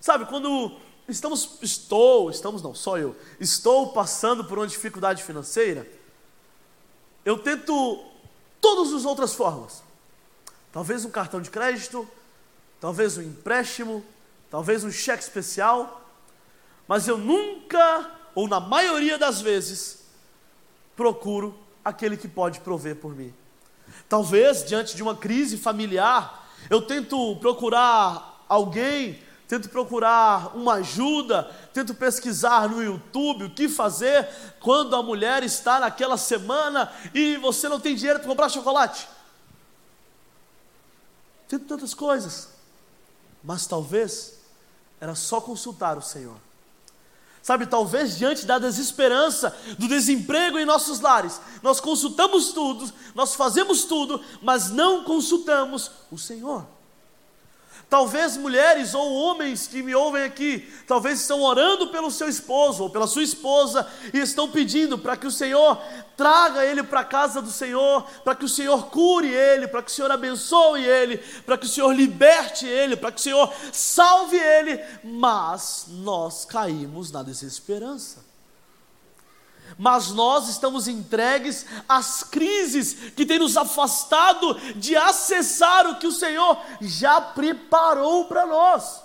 Sabe, 0.00 0.24
quando 0.26 0.76
estamos, 1.08 1.58
estou, 1.60 2.30
estamos 2.30 2.62
não, 2.62 2.74
só 2.74 2.98
eu, 2.98 3.16
estou 3.38 3.92
passando 3.92 4.44
por 4.44 4.58
uma 4.58 4.66
dificuldade 4.66 5.22
financeira, 5.22 5.86
eu 7.24 7.38
tento 7.38 8.02
todas 8.60 8.92
as 8.92 9.04
outras 9.04 9.34
formas. 9.34 9.82
Talvez 10.72 11.04
um 11.04 11.10
cartão 11.10 11.40
de 11.40 11.50
crédito, 11.50 12.08
talvez 12.80 13.18
um 13.18 13.22
empréstimo, 13.22 14.04
talvez 14.50 14.84
um 14.84 14.90
cheque 14.90 15.22
especial, 15.22 16.00
mas 16.88 17.06
eu 17.06 17.18
nunca, 17.18 18.10
ou 18.34 18.48
na 18.48 18.60
maioria 18.60 19.18
das 19.18 19.40
vezes, 19.40 19.99
procuro 21.00 21.58
aquele 21.82 22.14
que 22.14 22.28
pode 22.28 22.60
prover 22.60 22.96
por 22.96 23.16
mim. 23.16 23.32
Talvez 24.06 24.62
diante 24.62 24.94
de 24.94 25.02
uma 25.02 25.16
crise 25.16 25.56
familiar, 25.56 26.46
eu 26.68 26.82
tento 26.82 27.36
procurar 27.36 28.44
alguém, 28.46 29.18
tento 29.48 29.70
procurar 29.70 30.54
uma 30.54 30.74
ajuda, 30.74 31.44
tento 31.72 31.94
pesquisar 31.94 32.68
no 32.68 32.82
YouTube 32.82 33.44
o 33.44 33.50
que 33.50 33.66
fazer 33.66 34.28
quando 34.60 34.94
a 34.94 35.02
mulher 35.02 35.42
está 35.42 35.80
naquela 35.80 36.18
semana 36.18 36.92
e 37.14 37.38
você 37.38 37.66
não 37.66 37.80
tem 37.80 37.96
dinheiro 37.96 38.18
para 38.18 38.28
comprar 38.28 38.50
chocolate. 38.50 39.08
Tento 41.48 41.64
tantas 41.64 41.94
coisas, 41.94 42.50
mas 43.42 43.66
talvez 43.66 44.38
era 45.00 45.14
só 45.14 45.40
consultar 45.40 45.96
o 45.96 46.02
Senhor. 46.02 46.36
Sabe, 47.42 47.66
talvez 47.66 48.18
diante 48.18 48.44
da 48.44 48.58
desesperança, 48.58 49.56
do 49.78 49.88
desemprego 49.88 50.58
em 50.58 50.66
nossos 50.66 51.00
lares, 51.00 51.40
nós 51.62 51.80
consultamos 51.80 52.52
tudo, 52.52 52.92
nós 53.14 53.34
fazemos 53.34 53.84
tudo, 53.84 54.22
mas 54.42 54.70
não 54.70 55.04
consultamos 55.04 55.90
o 56.10 56.18
Senhor. 56.18 56.66
Talvez 57.90 58.36
mulheres 58.36 58.94
ou 58.94 59.12
homens 59.12 59.66
que 59.66 59.82
me 59.82 59.92
ouvem 59.96 60.22
aqui, 60.22 60.72
talvez 60.86 61.20
estão 61.20 61.42
orando 61.42 61.88
pelo 61.88 62.08
seu 62.08 62.28
esposo 62.28 62.84
ou 62.84 62.88
pela 62.88 63.08
sua 63.08 63.24
esposa 63.24 63.84
e 64.14 64.18
estão 64.18 64.48
pedindo 64.48 64.96
para 64.96 65.16
que 65.16 65.26
o 65.26 65.30
Senhor 65.30 65.76
traga 66.16 66.64
ele 66.64 66.84
para 66.84 67.00
a 67.00 67.04
casa 67.04 67.42
do 67.42 67.50
Senhor, 67.50 68.04
para 68.22 68.36
que 68.36 68.44
o 68.44 68.48
Senhor 68.48 68.86
cure 68.86 69.26
ele, 69.26 69.66
para 69.66 69.82
que 69.82 69.90
o 69.90 69.94
Senhor 69.94 70.10
abençoe 70.12 70.84
ele, 70.84 71.18
para 71.44 71.58
que 71.58 71.66
o 71.66 71.68
Senhor 71.68 71.92
liberte 71.92 72.64
ele, 72.64 72.94
para 72.94 73.10
que 73.10 73.18
o 73.18 73.24
Senhor 73.24 73.52
salve 73.72 74.36
ele, 74.36 74.80
mas 75.02 75.86
nós 75.88 76.44
caímos 76.44 77.10
na 77.10 77.24
desesperança 77.24 78.29
mas 79.78 80.10
nós 80.10 80.48
estamos 80.48 80.88
entregues 80.88 81.66
às 81.88 82.22
crises 82.22 83.12
que 83.14 83.26
têm 83.26 83.38
nos 83.38 83.56
afastado 83.56 84.54
de 84.76 84.96
acessar 84.96 85.86
o 85.86 85.96
que 85.96 86.06
o 86.06 86.12
Senhor 86.12 86.58
já 86.80 87.20
preparou 87.20 88.26
para 88.26 88.46
nós. 88.46 89.02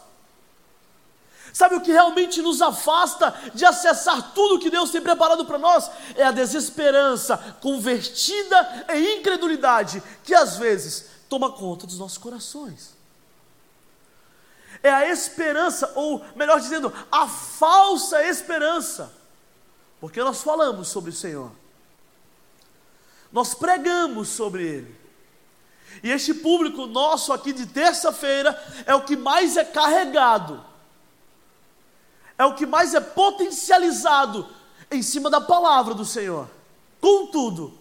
Sabe 1.56 1.75
o 1.75 1.82
que 1.82 1.91
realmente 1.91 2.41
nos 2.41 2.62
afasta 2.62 3.34
de 3.54 3.65
acessar 3.65 4.34
tudo 4.34 4.60
que 4.60 4.69
Deus 4.69 4.91
tem 4.91 5.01
preparado 5.01 5.45
para 5.45 5.58
nós? 5.58 5.89
É 6.15 6.23
a 6.23 6.32
desesperança 6.32 7.38
convertida 7.62 8.86
em 8.89 9.19
incredulidade 9.19 10.04
que 10.25 10.36
às 10.36 10.58
vezes 10.58 11.06
toma 11.30 11.49
conta 11.49 11.88
dos 11.88 11.97
nossos 11.97 12.17
corações. 12.17 12.93
É 14.84 14.89
a 14.89 15.10
esperança, 15.10 15.93
ou 15.95 16.21
melhor 16.36 16.60
dizendo, 16.60 16.93
a 17.10 17.25
falsa 17.25 18.21
esperança 18.23 19.12
porque 20.06 20.22
nós 20.22 20.44
falamos 20.44 20.89
sobre 20.89 21.10
o 21.10 21.13
Senhor. 21.13 21.52
Nós 23.32 23.56
pregamos 23.56 24.28
sobre 24.28 24.63
Ele. 24.63 24.96
E 26.04 26.12
este 26.12 26.32
público 26.32 26.86
nosso 26.86 27.34
aqui 27.34 27.52
de 27.52 27.65
terça-feira 27.65 28.54
é 28.86 28.94
o 28.94 29.04
que 29.04 29.18
mais 29.18 29.58
é 29.58 29.65
carregado, 29.65 30.63
é 32.38 32.46
o 32.46 32.54
que 32.54 32.68
mais 32.68 32.94
é 32.94 33.02
potencializado 33.02 34.48
em 34.91 35.02
cima 35.02 35.28
da 35.28 35.41
palavra 35.41 35.96
do 35.96 36.06
Senhor. 36.06 36.48
Contudo, 37.02 37.76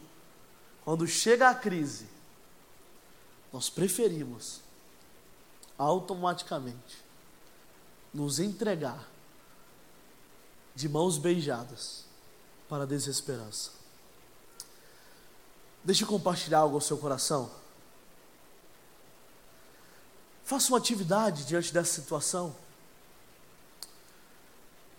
quando 0.82 1.06
chega 1.06 1.50
a 1.50 1.54
crise, 1.54 2.08
nós 3.52 3.68
preferimos 3.68 4.62
automaticamente 5.76 7.04
nos 8.14 8.40
entregar 8.40 9.06
de 10.74 10.88
mãos 10.88 11.18
beijadas 11.18 12.03
para 12.74 12.82
a 12.82 12.86
desesperança. 12.86 13.70
Deixe 15.84 16.02
eu 16.02 16.08
compartilhar 16.08 16.58
algo 16.58 16.74
ao 16.74 16.80
seu 16.80 16.98
coração. 16.98 17.48
Faça 20.42 20.72
uma 20.72 20.78
atividade 20.78 21.44
diante 21.44 21.72
dessa 21.72 21.92
situação. 21.92 22.52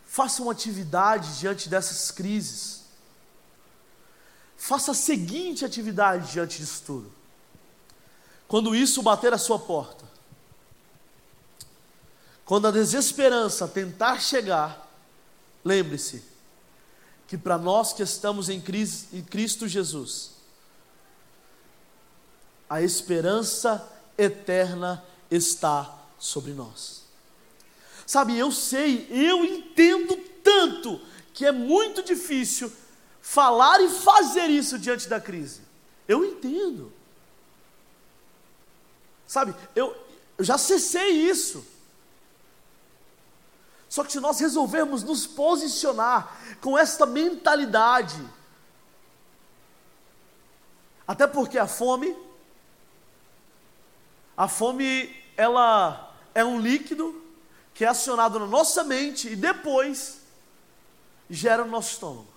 Faça 0.06 0.42
uma 0.42 0.54
atividade 0.54 1.38
diante 1.38 1.68
dessas 1.68 2.12
crises. 2.12 2.84
Faça 4.56 4.92
a 4.92 4.96
seguinte 4.96 5.66
atividade 5.66 6.32
diante 6.32 6.60
disso 6.60 6.82
tudo. 6.86 7.12
Quando 8.48 8.74
isso 8.74 9.04
bater 9.04 9.34
a 9.34 9.38
sua 9.38 9.60
porta, 9.60 10.06
quando 12.46 12.70
a 12.70 12.72
desesperança 12.72 13.68
tentar 13.68 14.22
chegar, 14.22 14.90
lembre-se, 15.62 16.35
que 17.28 17.38
para 17.38 17.58
nós 17.58 17.94
que 17.94 18.04
estamos 18.04 18.50
em 18.50 18.62
Cristo 18.62 19.68
Jesus, 19.68 20.32
a 22.70 22.82
esperança 22.82 23.88
eterna 24.18 25.04
está 25.30 25.98
sobre 26.20 26.52
nós. 26.54 27.04
Sabe, 28.06 28.38
eu 28.38 28.52
sei, 28.52 29.08
eu 29.10 29.44
entendo 29.44 30.16
tanto 30.44 31.02
que 31.34 31.46
é 31.46 31.52
muito 31.52 32.04
difícil 32.04 32.72
falar 33.22 33.82
e 33.82 33.90
fazer 33.90 34.48
isso 34.48 34.78
diante 34.78 35.10
da 35.10 35.20
crise. 35.20 35.62
Eu 36.08 36.24
entendo. 36.24 36.94
Sabe, 39.28 39.56
eu, 39.76 39.96
eu 40.38 40.46
já 40.46 40.58
cessei 40.58 41.10
isso. 41.28 41.66
Só 43.96 44.04
que 44.04 44.12
se 44.12 44.20
nós 44.20 44.42
resolvermos 44.42 45.04
nos 45.04 45.26
posicionar 45.26 46.38
com 46.60 46.78
esta 46.78 47.06
mentalidade, 47.06 48.22
até 51.08 51.26
porque 51.26 51.58
a 51.58 51.66
fome, 51.66 52.14
a 54.36 54.50
fome, 54.50 55.16
ela 55.38 56.14
é 56.34 56.44
um 56.44 56.60
líquido 56.60 57.24
que 57.74 57.86
é 57.86 57.88
acionado 57.88 58.38
na 58.38 58.46
nossa 58.46 58.84
mente 58.84 59.30
e 59.30 59.36
depois 59.38 60.20
gera 61.30 61.64
no 61.64 61.72
nosso 61.72 61.94
estômago. 61.94 62.28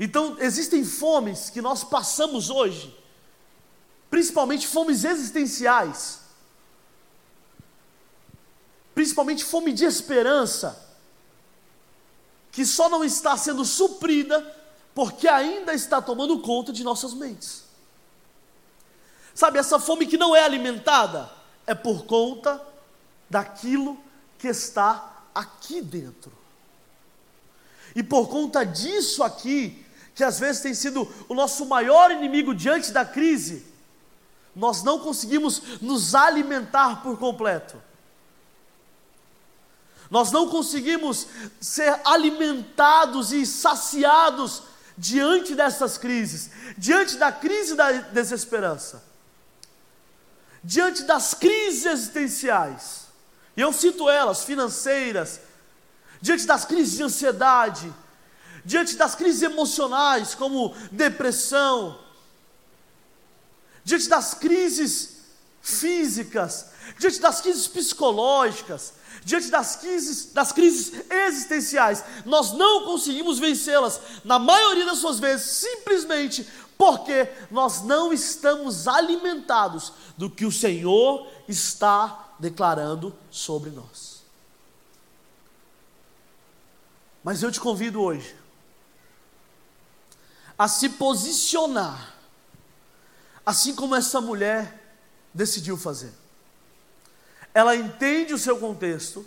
Então, 0.00 0.36
existem 0.40 0.84
fomes 0.84 1.50
que 1.50 1.62
nós 1.62 1.84
passamos 1.84 2.50
hoje, 2.50 2.92
principalmente 4.10 4.66
fomes 4.66 5.04
existenciais, 5.04 6.23
principalmente 9.04 9.44
fome 9.44 9.70
de 9.70 9.84
esperança, 9.84 10.82
que 12.50 12.64
só 12.64 12.88
não 12.88 13.04
está 13.04 13.36
sendo 13.36 13.62
suprida 13.62 14.40
porque 14.94 15.28
ainda 15.28 15.74
está 15.74 16.00
tomando 16.00 16.40
conta 16.40 16.72
de 16.72 16.82
nossas 16.82 17.12
mentes. 17.12 17.64
Sabe, 19.34 19.58
essa 19.58 19.78
fome 19.78 20.06
que 20.06 20.16
não 20.16 20.34
é 20.34 20.42
alimentada 20.42 21.30
é 21.66 21.74
por 21.74 22.06
conta 22.06 22.58
daquilo 23.28 23.98
que 24.38 24.48
está 24.48 25.26
aqui 25.34 25.82
dentro. 25.82 26.32
E 27.94 28.02
por 28.02 28.28
conta 28.28 28.64
disso 28.64 29.22
aqui, 29.22 29.84
que 30.14 30.24
às 30.24 30.38
vezes 30.38 30.62
tem 30.62 30.72
sido 30.72 31.12
o 31.28 31.34
nosso 31.34 31.66
maior 31.66 32.10
inimigo 32.10 32.54
diante 32.54 32.90
da 32.90 33.04
crise, 33.04 33.66
nós 34.56 34.82
não 34.82 34.98
conseguimos 34.98 35.82
nos 35.82 36.14
alimentar 36.14 37.02
por 37.02 37.18
completo. 37.18 37.82
Nós 40.10 40.30
não 40.30 40.48
conseguimos 40.48 41.26
ser 41.60 42.00
alimentados 42.04 43.32
e 43.32 43.44
saciados 43.46 44.62
diante 44.96 45.54
dessas 45.54 45.98
crises, 45.98 46.50
diante 46.78 47.16
da 47.16 47.32
crise 47.32 47.74
da 47.74 47.90
desesperança, 47.90 49.02
diante 50.62 51.02
das 51.02 51.34
crises 51.34 51.86
existenciais, 51.86 53.04
e 53.56 53.60
eu 53.60 53.72
cito 53.72 54.08
elas, 54.08 54.44
financeiras, 54.44 55.40
diante 56.20 56.46
das 56.46 56.64
crises 56.64 56.96
de 56.96 57.02
ansiedade, 57.02 57.92
diante 58.64 58.96
das 58.96 59.14
crises 59.14 59.42
emocionais, 59.42 60.34
como 60.34 60.74
depressão, 60.90 61.98
diante 63.84 64.08
das 64.08 64.32
crises 64.34 65.18
físicas, 65.60 66.66
diante 66.98 67.20
das 67.20 67.40
crises 67.40 67.66
psicológicas, 67.66 68.94
diante 69.22 69.50
das 69.50 69.76
crises, 69.76 70.32
das 70.32 70.52
crises 70.52 70.92
existenciais, 71.10 72.04
nós 72.24 72.52
não 72.52 72.84
conseguimos 72.84 73.38
vencê-las, 73.38 74.00
na 74.24 74.38
maioria 74.38 74.86
das 74.86 74.98
suas 74.98 75.18
vezes, 75.18 75.46
simplesmente 75.46 76.48
porque 76.76 77.28
nós 77.50 77.82
não 77.82 78.12
estamos 78.12 78.88
alimentados 78.88 79.92
do 80.16 80.28
que 80.28 80.44
o 80.44 80.52
Senhor 80.52 81.30
está 81.46 82.34
declarando 82.38 83.14
sobre 83.30 83.70
nós. 83.70 84.24
Mas 87.22 87.42
eu 87.42 87.50
te 87.50 87.60
convido 87.60 88.02
hoje 88.02 88.36
a 90.58 90.68
se 90.68 90.88
posicionar, 90.90 92.14
assim 93.46 93.74
como 93.74 93.94
essa 93.94 94.20
mulher 94.20 94.98
decidiu 95.32 95.76
fazer 95.76 96.23
ela 97.54 97.76
entende 97.76 98.34
o 98.34 98.38
seu 98.38 98.58
contexto, 98.58 99.24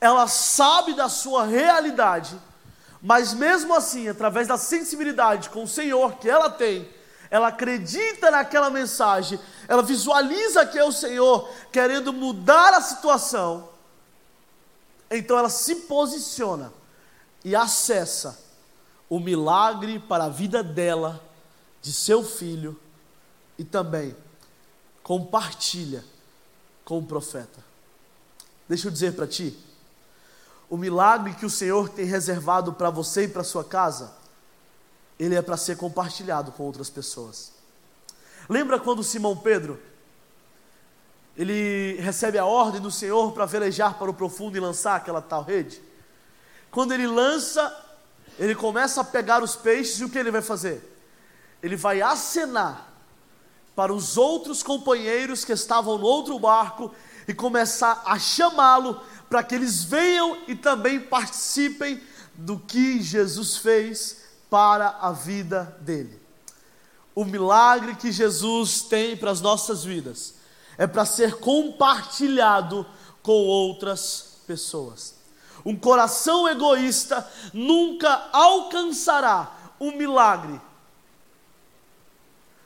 ela 0.00 0.28
sabe 0.28 0.94
da 0.94 1.08
sua 1.08 1.44
realidade, 1.44 2.40
mas 3.02 3.34
mesmo 3.34 3.74
assim, 3.74 4.08
através 4.08 4.46
da 4.46 4.56
sensibilidade 4.56 5.50
com 5.50 5.64
o 5.64 5.68
Senhor 5.68 6.16
que 6.18 6.30
ela 6.30 6.48
tem, 6.48 6.88
ela 7.28 7.48
acredita 7.48 8.30
naquela 8.30 8.70
mensagem, 8.70 9.38
ela 9.66 9.82
visualiza 9.82 10.64
que 10.64 10.78
é 10.78 10.84
o 10.84 10.92
Senhor 10.92 11.48
querendo 11.72 12.12
mudar 12.12 12.72
a 12.72 12.80
situação, 12.80 13.68
então 15.10 15.36
ela 15.36 15.50
se 15.50 15.74
posiciona 15.74 16.72
e 17.44 17.56
acessa 17.56 18.38
o 19.08 19.18
milagre 19.18 19.98
para 19.98 20.24
a 20.24 20.28
vida 20.28 20.62
dela, 20.62 21.20
de 21.82 21.92
seu 21.92 22.22
filho 22.22 22.78
e 23.58 23.64
também 23.64 24.14
compartilha 25.02 26.04
com 26.90 26.98
o 26.98 27.06
profeta. 27.06 27.64
Deixa 28.68 28.88
eu 28.88 28.90
dizer 28.90 29.14
para 29.14 29.24
ti, 29.24 29.56
o 30.68 30.76
milagre 30.76 31.34
que 31.34 31.46
o 31.46 31.50
Senhor 31.50 31.88
tem 31.88 32.04
reservado 32.04 32.72
para 32.72 32.90
você 32.90 33.26
e 33.26 33.28
para 33.28 33.44
sua 33.44 33.62
casa, 33.62 34.12
ele 35.16 35.36
é 35.36 35.40
para 35.40 35.56
ser 35.56 35.76
compartilhado 35.76 36.50
com 36.50 36.64
outras 36.64 36.90
pessoas. 36.90 37.52
Lembra 38.48 38.80
quando 38.80 39.04
Simão 39.04 39.36
Pedro 39.36 39.80
ele 41.36 42.00
recebe 42.00 42.38
a 42.38 42.44
ordem 42.44 42.80
do 42.80 42.90
Senhor 42.90 43.30
para 43.30 43.46
velejar 43.46 43.96
para 43.96 44.10
o 44.10 44.14
profundo 44.14 44.56
e 44.56 44.60
lançar 44.60 44.96
aquela 44.96 45.22
tal 45.22 45.44
rede? 45.44 45.80
Quando 46.72 46.90
ele 46.90 47.06
lança, 47.06 47.72
ele 48.36 48.56
começa 48.56 49.00
a 49.00 49.04
pegar 49.04 49.44
os 49.44 49.54
peixes 49.54 50.00
e 50.00 50.04
o 50.04 50.10
que 50.10 50.18
ele 50.18 50.32
vai 50.32 50.42
fazer? 50.42 50.82
Ele 51.62 51.76
vai 51.76 52.02
acenar 52.02 52.89
para 53.74 53.92
os 53.92 54.16
outros 54.16 54.62
companheiros 54.62 55.44
que 55.44 55.52
estavam 55.52 55.98
no 55.98 56.04
outro 56.04 56.38
barco 56.38 56.92
e 57.26 57.34
começar 57.34 58.02
a 58.04 58.18
chamá-lo 58.18 59.00
para 59.28 59.42
que 59.42 59.54
eles 59.54 59.84
venham 59.84 60.36
e 60.48 60.54
também 60.54 61.00
participem 61.00 62.02
do 62.34 62.58
que 62.58 63.00
Jesus 63.02 63.56
fez 63.58 64.24
para 64.48 64.98
a 65.00 65.12
vida 65.12 65.76
dele. 65.80 66.20
O 67.14 67.24
milagre 67.24 67.94
que 67.94 68.10
Jesus 68.10 68.82
tem 68.82 69.16
para 69.16 69.30
as 69.30 69.40
nossas 69.40 69.84
vidas 69.84 70.34
é 70.76 70.86
para 70.86 71.04
ser 71.04 71.36
compartilhado 71.36 72.86
com 73.22 73.32
outras 73.32 74.38
pessoas. 74.46 75.14
Um 75.64 75.76
coração 75.76 76.48
egoísta 76.48 77.28
nunca 77.52 78.28
alcançará 78.32 79.74
um 79.78 79.92
milagre 79.92 80.60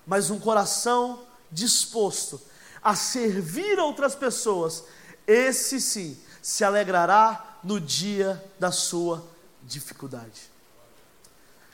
mas 0.07 0.31
um 0.31 0.39
coração 0.39 1.23
disposto 1.51 2.41
a 2.83 2.95
servir 2.95 3.79
outras 3.79 4.15
pessoas, 4.15 4.85
esse 5.27 5.81
sim 5.81 6.19
se 6.43 6.63
alegrará 6.63 7.59
no 7.65 7.81
dia 7.81 8.43
da 8.59 8.71
sua 8.71 9.27
dificuldade. 9.63 10.51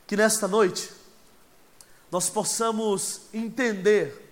Que 0.06 0.16
nesta 0.16 0.46
noite 0.46 0.92
nós 2.10 2.30
possamos 2.30 3.22
entender 3.32 4.28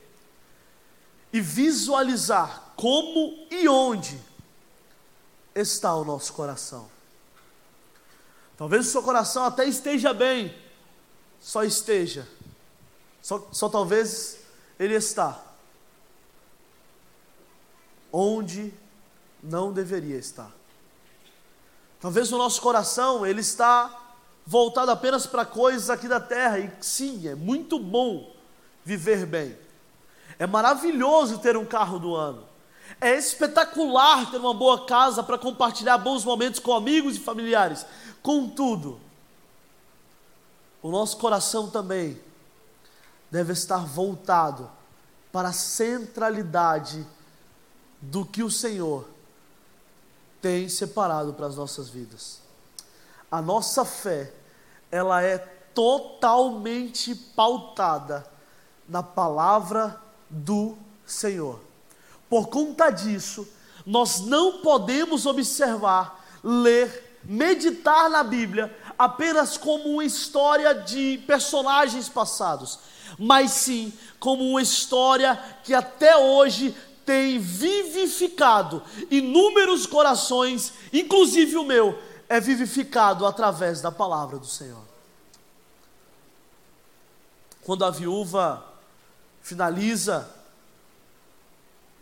e 1.32 1.40
visualizar 1.40 2.72
como 2.76 3.46
e 3.50 3.68
onde 3.68 4.18
está 5.54 5.94
o 5.94 6.04
nosso 6.04 6.32
coração. 6.32 6.88
Talvez 8.56 8.86
o 8.86 8.90
seu 8.90 9.02
coração 9.02 9.44
até 9.44 9.64
esteja 9.64 10.14
bem, 10.14 10.56
só 11.40 11.64
esteja 11.64 12.26
só, 13.22 13.46
só 13.52 13.68
talvez 13.68 14.38
ele 14.78 14.94
está 14.94 15.44
onde 18.12 18.72
não 19.42 19.72
deveria 19.72 20.16
estar. 20.16 20.50
Talvez 22.00 22.32
o 22.32 22.38
nosso 22.38 22.60
coração 22.60 23.26
ele 23.26 23.40
está 23.40 24.08
voltado 24.46 24.90
apenas 24.90 25.26
para 25.26 25.44
coisas 25.44 25.90
aqui 25.90 26.08
da 26.08 26.20
terra 26.20 26.58
e 26.58 26.72
sim, 26.80 27.28
é 27.28 27.34
muito 27.34 27.78
bom 27.78 28.32
viver 28.84 29.26
bem. 29.26 29.56
É 30.38 30.46
maravilhoso 30.46 31.38
ter 31.38 31.56
um 31.56 31.66
carro 31.66 31.98
do 31.98 32.14
ano. 32.14 32.44
É 33.00 33.14
espetacular 33.16 34.30
ter 34.30 34.38
uma 34.38 34.54
boa 34.54 34.86
casa 34.86 35.22
para 35.22 35.36
compartilhar 35.36 35.98
bons 35.98 36.24
momentos 36.24 36.60
com 36.60 36.72
amigos 36.72 37.16
e 37.16 37.20
familiares. 37.20 37.84
Contudo, 38.22 38.98
o 40.80 40.90
nosso 40.90 41.18
coração 41.18 41.68
também 41.68 42.18
deve 43.30 43.52
estar 43.52 43.84
voltado 43.84 44.70
para 45.32 45.48
a 45.48 45.52
centralidade 45.52 47.06
do 48.00 48.24
que 48.24 48.42
o 48.42 48.50
Senhor 48.50 49.08
tem 50.40 50.68
separado 50.68 51.34
para 51.34 51.46
as 51.46 51.56
nossas 51.56 51.88
vidas. 51.88 52.40
A 53.30 53.42
nossa 53.42 53.84
fé, 53.84 54.32
ela 54.90 55.22
é 55.22 55.38
totalmente 55.74 57.14
pautada 57.14 58.26
na 58.88 59.02
palavra 59.02 60.00
do 60.30 60.76
Senhor. 61.06 61.60
Por 62.28 62.48
conta 62.48 62.90
disso, 62.90 63.46
nós 63.84 64.20
não 64.20 64.60
podemos 64.60 65.26
observar, 65.26 66.24
ler, 66.42 67.18
meditar 67.24 68.08
na 68.08 68.22
Bíblia 68.22 68.74
apenas 68.98 69.56
como 69.56 69.90
uma 69.90 70.04
história 70.04 70.74
de 70.74 71.22
personagens 71.26 72.08
passados, 72.08 72.78
mas 73.18 73.52
sim 73.52 73.92
como 74.18 74.44
uma 74.44 74.60
história 74.62 75.36
que 75.62 75.72
até 75.72 76.16
hoje 76.16 76.74
tem 77.04 77.38
vivificado 77.38 78.82
inúmeros 79.10 79.86
corações, 79.86 80.74
inclusive 80.92 81.56
o 81.56 81.64
meu, 81.64 81.98
é 82.28 82.38
vivificado 82.38 83.24
através 83.24 83.80
da 83.80 83.90
palavra 83.90 84.38
do 84.38 84.46
Senhor. 84.46 84.82
Quando 87.62 87.84
a 87.84 87.90
viúva 87.90 88.64
finaliza 89.40 90.28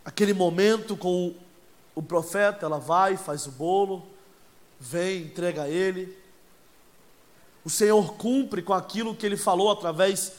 aquele 0.03 0.33
momento 0.33 0.97
com 0.97 1.33
o 1.95 2.03
profeta, 2.03 2.65
ela 2.65 2.77
vai, 2.77 3.15
faz 3.15 3.47
o 3.47 3.51
bolo, 3.51 4.05
vem, 4.79 5.23
entrega 5.23 5.63
a 5.63 5.69
ele. 5.69 6.17
O 7.63 7.69
Senhor 7.69 8.15
cumpre 8.15 8.61
com 8.61 8.73
aquilo 8.73 9.15
que 9.15 9.25
ele 9.25 9.37
falou 9.37 9.71
através 9.71 10.33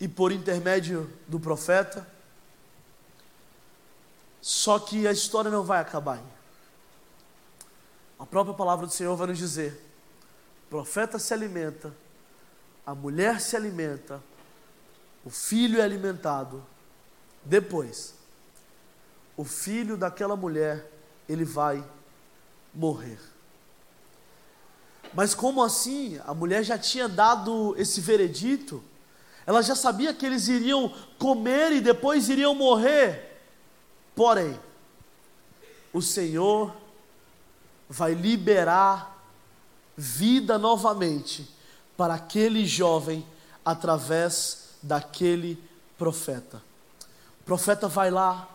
e 0.00 0.06
por 0.06 0.32
intermédio 0.32 1.10
do 1.26 1.40
profeta. 1.40 2.06
Só 4.40 4.78
que 4.78 5.06
a 5.06 5.12
história 5.12 5.50
não 5.50 5.64
vai 5.64 5.80
acabar. 5.80 6.20
A 8.18 8.26
própria 8.26 8.54
palavra 8.54 8.86
do 8.86 8.92
Senhor 8.92 9.16
vai 9.16 9.28
nos 9.28 9.38
dizer: 9.38 9.80
o 10.66 10.70
profeta 10.70 11.18
se 11.18 11.32
alimenta, 11.32 11.94
a 12.86 12.94
mulher 12.94 13.40
se 13.40 13.56
alimenta, 13.56 14.22
o 15.24 15.30
filho 15.30 15.80
é 15.80 15.82
alimentado. 15.82 16.64
Depois, 17.44 18.14
o 19.36 19.44
filho 19.44 19.96
daquela 19.96 20.36
mulher, 20.36 20.90
ele 21.28 21.44
vai 21.44 21.84
morrer. 22.74 23.18
Mas 25.14 25.34
como 25.34 25.62
assim? 25.62 26.20
A 26.26 26.34
mulher 26.34 26.62
já 26.62 26.76
tinha 26.76 27.08
dado 27.08 27.74
esse 27.78 28.00
veredito, 28.00 28.82
ela 29.48 29.62
já 29.62 29.74
sabia 29.74 30.12
que 30.12 30.26
eles 30.26 30.46
iriam 30.46 30.92
comer 31.18 31.72
e 31.72 31.80
depois 31.80 32.28
iriam 32.28 32.54
morrer. 32.54 33.40
Porém, 34.14 34.60
o 35.90 36.02
Senhor 36.02 36.70
vai 37.88 38.12
liberar 38.12 39.18
vida 39.96 40.58
novamente 40.58 41.50
para 41.96 42.12
aquele 42.12 42.66
jovem 42.66 43.26
através 43.64 44.74
daquele 44.82 45.58
profeta. 45.96 46.62
O 47.40 47.44
profeta 47.44 47.88
vai 47.88 48.10
lá, 48.10 48.46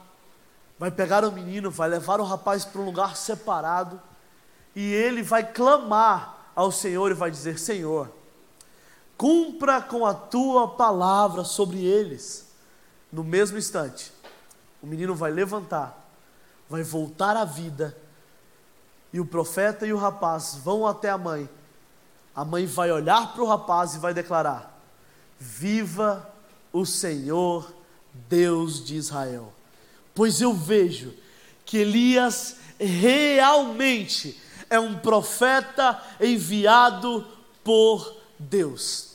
vai 0.78 0.92
pegar 0.92 1.26
o 1.26 1.32
menino, 1.32 1.72
vai 1.72 1.90
levar 1.90 2.22
o 2.22 2.24
rapaz 2.24 2.66
para 2.66 2.80
um 2.80 2.86
lugar 2.86 3.18
separado 3.18 4.00
e 4.76 4.94
ele 4.94 5.24
vai 5.24 5.44
clamar 5.44 6.52
ao 6.56 6.72
Senhor 6.72 7.10
e 7.10 7.16
vai 7.16 7.32
dizer: 7.32 7.58
Senhor, 7.58 8.12
cumpra 9.18 9.82
com 9.82 10.06
a 10.06 10.14
tua 10.14 10.68
palavra 10.68 11.44
sobre 11.44 11.84
eles. 11.84 12.48
No 13.12 13.24
mesmo 13.24 13.58
instante, 13.58 14.12
o 14.82 14.88
menino 14.88 15.16
vai 15.16 15.32
levantar, 15.32 16.10
vai 16.70 16.84
voltar 16.84 17.38
à 17.38 17.46
vida, 17.46 17.98
e 19.12 19.20
o 19.20 19.26
profeta 19.26 19.86
e 19.86 19.94
o 19.94 19.98
rapaz 19.98 20.56
vão 20.56 20.88
até 20.88 21.10
a 21.10 21.18
mãe. 21.18 21.48
A 22.36 22.44
mãe 22.44 22.66
vai 22.66 22.92
olhar 22.92 23.32
para 23.32 23.44
o 23.44 23.48
rapaz 23.48 23.94
e 23.94 24.00
vai 24.00 24.14
declarar: 24.14 24.76
Viva 25.40 26.28
o 26.72 26.86
Senhor, 26.86 27.72
Deus 28.28 28.84
de 28.84 28.96
Israel. 28.96 29.54
Pois 30.16 30.42
eu 30.42 30.54
vejo 30.54 31.14
que 31.64 31.78
Elias 31.78 32.58
realmente 32.80 34.42
é 34.70 34.80
um 34.80 34.98
profeta 34.98 36.02
enviado 36.20 37.28
por 37.64 38.23
Deus. 38.44 39.14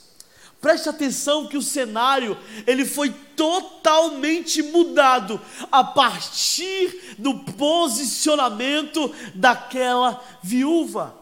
Preste 0.61 0.89
atenção 0.89 1.47
que 1.47 1.57
o 1.57 1.61
cenário 1.61 2.37
ele 2.67 2.85
foi 2.85 3.09
totalmente 3.09 4.61
mudado 4.61 5.39
a 5.71 5.83
partir 5.83 7.15
do 7.17 7.39
posicionamento 7.39 9.13
daquela 9.33 10.21
viúva. 10.43 11.15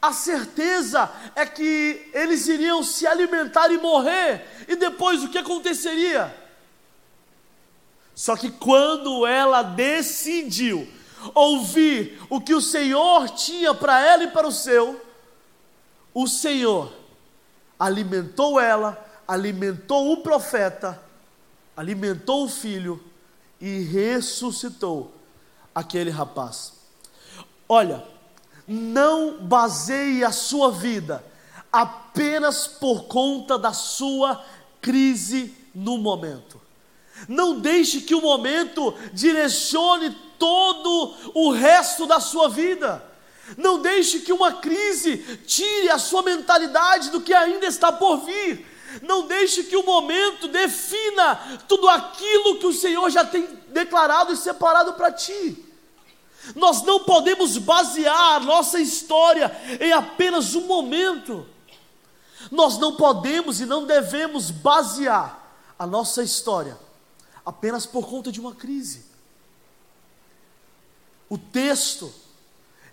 A 0.00 0.12
certeza 0.12 1.10
é 1.34 1.44
que 1.46 2.10
eles 2.12 2.46
iriam 2.46 2.82
se 2.82 3.06
alimentar 3.06 3.72
e 3.72 3.78
morrer, 3.78 4.46
e 4.68 4.76
depois 4.76 5.24
o 5.24 5.28
que 5.28 5.38
aconteceria? 5.38 6.32
Só 8.14 8.36
que 8.36 8.50
quando 8.50 9.26
ela 9.26 9.62
decidiu 9.62 10.86
ouvir 11.34 12.20
o 12.30 12.40
que 12.40 12.54
o 12.54 12.60
Senhor 12.60 13.30
tinha 13.30 13.74
para 13.74 13.98
ela 13.98 14.24
e 14.24 14.30
para 14.30 14.46
o 14.46 14.52
seu, 14.52 15.03
o 16.14 16.28
Senhor 16.28 16.92
alimentou 17.78 18.60
ela, 18.60 19.04
alimentou 19.26 20.12
o 20.12 20.18
profeta, 20.18 21.02
alimentou 21.76 22.44
o 22.44 22.48
filho 22.48 23.02
e 23.60 23.80
ressuscitou 23.80 25.12
aquele 25.74 26.10
rapaz. 26.10 26.72
Olha, 27.68 28.06
não 28.66 29.38
baseie 29.38 30.24
a 30.24 30.30
sua 30.30 30.70
vida 30.70 31.24
apenas 31.72 32.68
por 32.68 33.04
conta 33.04 33.58
da 33.58 33.72
sua 33.72 34.42
crise 34.80 35.52
no 35.74 35.98
momento. 35.98 36.60
Não 37.28 37.58
deixe 37.58 38.02
que 38.02 38.14
o 38.14 38.20
momento 38.20 38.94
direcione 39.12 40.10
todo 40.38 41.14
o 41.34 41.50
resto 41.50 42.06
da 42.06 42.20
sua 42.20 42.48
vida. 42.48 43.13
Não 43.56 43.80
deixe 43.80 44.20
que 44.20 44.32
uma 44.32 44.52
crise 44.54 45.18
tire 45.46 45.90
a 45.90 45.98
sua 45.98 46.22
mentalidade 46.22 47.10
do 47.10 47.20
que 47.20 47.34
ainda 47.34 47.66
está 47.66 47.92
por 47.92 48.18
vir. 48.18 48.66
Não 49.02 49.26
deixe 49.26 49.64
que 49.64 49.76
o 49.76 49.84
momento 49.84 50.48
defina 50.48 51.36
tudo 51.68 51.88
aquilo 51.88 52.58
que 52.58 52.66
o 52.66 52.72
Senhor 52.72 53.10
já 53.10 53.24
tem 53.24 53.46
declarado 53.68 54.32
e 54.32 54.36
separado 54.36 54.94
para 54.94 55.12
ti. 55.12 55.64
Nós 56.54 56.82
não 56.82 57.00
podemos 57.00 57.56
basear 57.58 58.36
a 58.36 58.40
nossa 58.40 58.78
história 58.78 59.50
em 59.80 59.92
apenas 59.92 60.54
um 60.54 60.66
momento. 60.66 61.46
Nós 62.50 62.78
não 62.78 62.96
podemos 62.96 63.60
e 63.60 63.66
não 63.66 63.86
devemos 63.86 64.50
basear 64.50 65.42
a 65.78 65.86
nossa 65.86 66.22
história 66.22 66.78
apenas 67.44 67.84
por 67.84 68.08
conta 68.08 68.30
de 68.30 68.40
uma 68.40 68.54
crise. 68.54 69.04
O 71.28 71.36
texto 71.36 72.12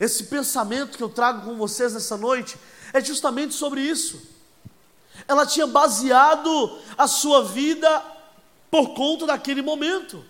esse 0.02 0.24
pensamento 0.24 0.98
que 0.98 1.04
eu 1.04 1.10
trago 1.10 1.46
com 1.46 1.56
vocês 1.56 1.94
nessa 1.94 2.18
noite 2.18 2.58
é 2.92 3.00
justamente 3.00 3.54
sobre 3.54 3.82
isso. 3.82 4.20
Ela 5.28 5.46
tinha 5.46 5.68
baseado 5.68 6.82
a 6.98 7.08
sua 7.08 7.44
vida 7.44 8.04
por 8.72 8.96
conta 8.96 9.28
daquele 9.28 9.62
momento. 9.62 10.26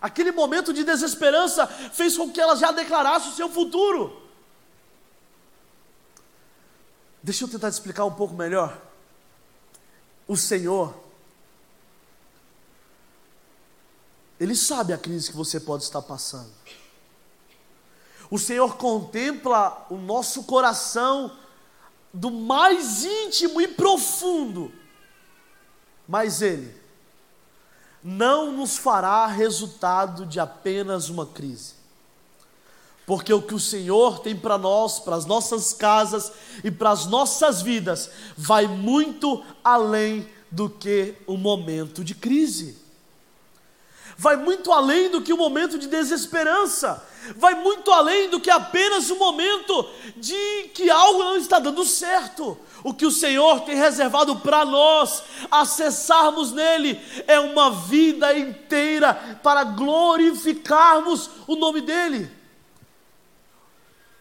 Aquele 0.00 0.30
momento 0.30 0.72
de 0.72 0.84
desesperança 0.84 1.66
fez 1.66 2.16
com 2.16 2.30
que 2.30 2.40
ela 2.40 2.54
já 2.54 2.70
declarasse 2.70 3.30
o 3.30 3.32
seu 3.32 3.48
futuro. 3.48 4.22
Deixa 7.20 7.42
eu 7.42 7.48
tentar 7.48 7.70
explicar 7.70 8.04
um 8.04 8.14
pouco 8.14 8.34
melhor. 8.34 8.80
O 10.28 10.36
Senhor, 10.36 10.94
Ele 14.38 14.54
sabe 14.54 14.92
a 14.92 14.98
crise 14.98 15.32
que 15.32 15.36
você 15.36 15.58
pode 15.58 15.82
estar 15.82 16.02
passando. 16.02 16.52
O 18.30 18.38
Senhor 18.38 18.76
contempla 18.76 19.86
o 19.90 19.96
nosso 19.96 20.44
coração 20.44 21.32
do 22.12 22.30
mais 22.30 23.04
íntimo 23.04 23.60
e 23.60 23.68
profundo, 23.68 24.72
mas 26.08 26.42
Ele 26.42 26.74
não 28.04 28.52
nos 28.52 28.76
fará 28.76 29.26
resultado 29.26 30.26
de 30.26 30.38
apenas 30.38 31.08
uma 31.08 31.24
crise. 31.24 31.72
Porque 33.06 33.32
o 33.32 33.42
que 33.42 33.54
o 33.54 33.60
Senhor 33.60 34.20
tem 34.20 34.36
para 34.36 34.58
nós, 34.58 34.98
para 35.00 35.16
as 35.16 35.24
nossas 35.24 35.72
casas 35.72 36.30
e 36.62 36.70
para 36.70 36.90
as 36.90 37.06
nossas 37.06 37.62
vidas, 37.62 38.10
vai 38.36 38.66
muito 38.66 39.42
além 39.62 40.28
do 40.50 40.68
que 40.70 41.14
o 41.26 41.36
momento 41.36 42.04
de 42.04 42.14
crise. 42.14 42.83
Vai 44.16 44.36
muito 44.36 44.72
além 44.72 45.10
do 45.10 45.20
que 45.20 45.32
o 45.32 45.36
momento 45.36 45.78
de 45.78 45.86
desesperança 45.86 47.02
vai 47.36 47.54
muito 47.54 47.90
além 47.90 48.28
do 48.28 48.40
que 48.40 48.50
apenas 48.50 49.10
o 49.10 49.16
momento 49.16 49.88
de 50.16 50.70
que 50.74 50.90
algo 50.90 51.20
não 51.20 51.36
está 51.36 51.58
dando 51.58 51.84
certo. 51.84 52.58
O 52.82 52.92
que 52.92 53.06
o 53.06 53.10
Senhor 53.10 53.60
tem 53.60 53.76
reservado 53.76 54.36
para 54.36 54.64
nós, 54.64 55.22
acessarmos 55.50 56.52
nele, 56.52 57.00
é 57.26 57.40
uma 57.40 57.70
vida 57.70 58.36
inteira 58.36 59.38
para 59.42 59.64
glorificarmos 59.64 61.30
o 61.46 61.56
nome 61.56 61.80
dele. 61.80 62.30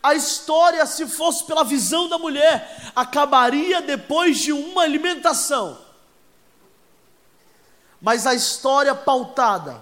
A 0.01 0.15
história, 0.15 0.85
se 0.85 1.07
fosse 1.07 1.43
pela 1.43 1.63
visão 1.63 2.07
da 2.07 2.17
mulher, 2.17 2.91
acabaria 2.95 3.81
depois 3.81 4.37
de 4.37 4.51
uma 4.53 4.83
alimentação. 4.83 5.82
Mas 8.03 8.27
a 8.27 8.35
história 8.35 8.93
pautada 8.93 9.81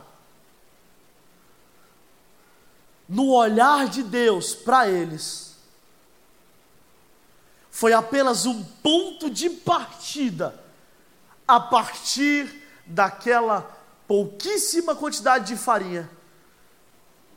no 3.11 3.31
olhar 3.31 3.89
de 3.89 4.03
Deus 4.03 4.55
para 4.55 4.89
eles, 4.89 5.57
foi 7.69 7.91
apenas 7.91 8.45
um 8.45 8.63
ponto 8.63 9.29
de 9.29 9.49
partida 9.49 10.57
a 11.45 11.59
partir 11.59 12.63
daquela 12.85 13.69
pouquíssima 14.07 14.95
quantidade 14.95 15.47
de 15.47 15.57
farinha 15.57 16.09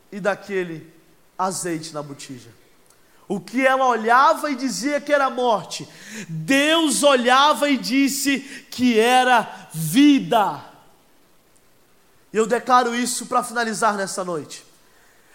e 0.09 0.21
daquele 0.21 0.93
azeite 1.37 1.93
na 1.93 2.01
botija. 2.01 2.53
O 3.27 3.41
que 3.41 3.67
ela 3.67 3.85
olhava 3.85 4.49
e 4.51 4.55
dizia 4.55 5.01
que 5.01 5.11
era 5.11 5.29
morte, 5.29 5.85
Deus 6.29 7.03
olhava 7.03 7.69
e 7.69 7.75
disse 7.75 8.39
que 8.71 8.97
era 8.97 9.67
vida. 9.73 10.74
Eu 12.35 12.45
declaro 12.45 12.93
isso 12.93 13.27
para 13.27 13.41
finalizar 13.41 13.95
nessa 13.95 14.21
noite. 14.21 14.65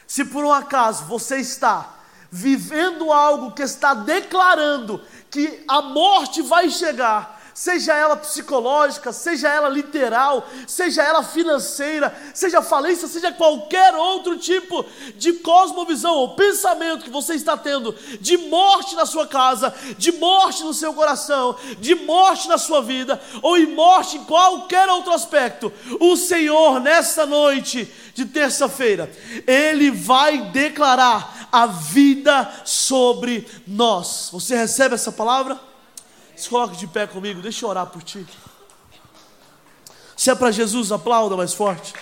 Se 0.06 0.22
por 0.22 0.44
um 0.44 0.52
acaso 0.52 1.06
você 1.06 1.38
está 1.38 1.94
vivendo 2.30 3.10
algo 3.10 3.52
que 3.52 3.62
está 3.62 3.94
declarando 3.94 5.02
que 5.30 5.64
a 5.66 5.80
morte 5.80 6.42
vai 6.42 6.68
chegar, 6.68 7.39
seja 7.54 7.94
ela 7.94 8.16
psicológica, 8.16 9.12
seja 9.12 9.48
ela 9.48 9.68
literal, 9.68 10.46
seja 10.66 11.02
ela 11.02 11.22
financeira, 11.22 12.14
seja 12.34 12.62
falência, 12.62 13.08
seja 13.08 13.32
qualquer 13.32 13.94
outro 13.94 14.36
tipo 14.36 14.84
de 15.16 15.34
cosmovisão 15.34 16.14
ou 16.14 16.34
pensamento 16.34 17.04
que 17.04 17.10
você 17.10 17.34
está 17.34 17.56
tendo 17.56 17.94
de 18.20 18.36
morte 18.36 18.94
na 18.94 19.06
sua 19.06 19.26
casa, 19.26 19.74
de 19.96 20.12
morte 20.12 20.62
no 20.62 20.74
seu 20.74 20.92
coração, 20.94 21.56
de 21.78 21.94
morte 21.94 22.48
na 22.48 22.58
sua 22.58 22.82
vida, 22.82 23.20
ou 23.42 23.56
em 23.56 23.66
morte 23.66 24.16
em 24.16 24.24
qualquer 24.24 24.88
outro 24.88 25.12
aspecto, 25.12 25.72
o 26.00 26.16
Senhor, 26.16 26.80
nessa 26.80 27.26
noite 27.26 27.92
de 28.14 28.24
terça-feira, 28.24 29.10
Ele 29.46 29.90
vai 29.90 30.50
declarar 30.50 31.48
a 31.52 31.66
vida 31.66 32.50
sobre 32.64 33.46
nós. 33.66 34.28
Você 34.32 34.56
recebe 34.56 34.94
essa 34.94 35.12
palavra? 35.12 35.69
Se 36.40 36.48
coloque 36.48 36.74
de 36.74 36.86
pé 36.86 37.06
comigo, 37.06 37.42
deixa 37.42 37.66
eu 37.66 37.68
orar 37.68 37.86
por 37.86 38.02
ti. 38.02 38.26
Se 40.16 40.30
é 40.30 40.34
para 40.34 40.50
Jesus, 40.50 40.90
aplauda 40.90 41.36
mais 41.36 41.52
forte. 41.52 41.92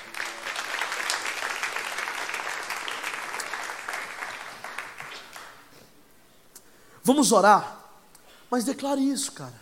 Vamos 7.03 7.33
orar, 7.33 7.81
mas 8.49 8.65
declare 8.65 9.01
isso, 9.01 9.33
cara. 9.33 9.61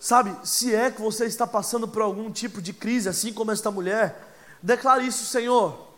Sabe, 0.00 0.36
se 0.42 0.74
é 0.74 0.90
que 0.90 1.00
você 1.00 1.26
está 1.26 1.46
passando 1.46 1.86
por 1.86 2.02
algum 2.02 2.32
tipo 2.32 2.60
de 2.60 2.72
crise, 2.72 3.08
assim 3.08 3.32
como 3.32 3.52
esta 3.52 3.70
mulher, 3.70 4.34
declare 4.60 5.06
isso, 5.06 5.26
Senhor. 5.26 5.92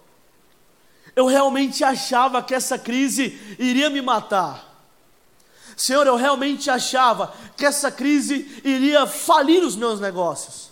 Eu 1.17 1.27
realmente 1.27 1.83
achava 1.83 2.43
que 2.43 2.55
essa 2.55 2.79
crise 2.79 3.57
iria 3.59 3.89
me 3.89 4.03
matar. 4.03 4.68
Senhor, 5.79 6.09
eu 6.09 6.17
realmente 6.17 6.69
achava 6.69 7.33
que 7.57 7.65
essa 7.65 7.89
crise 7.89 8.61
iria 8.65 9.07
falir 9.07 9.63
os 9.63 9.77
meus 9.77 10.01
negócios. 10.01 10.71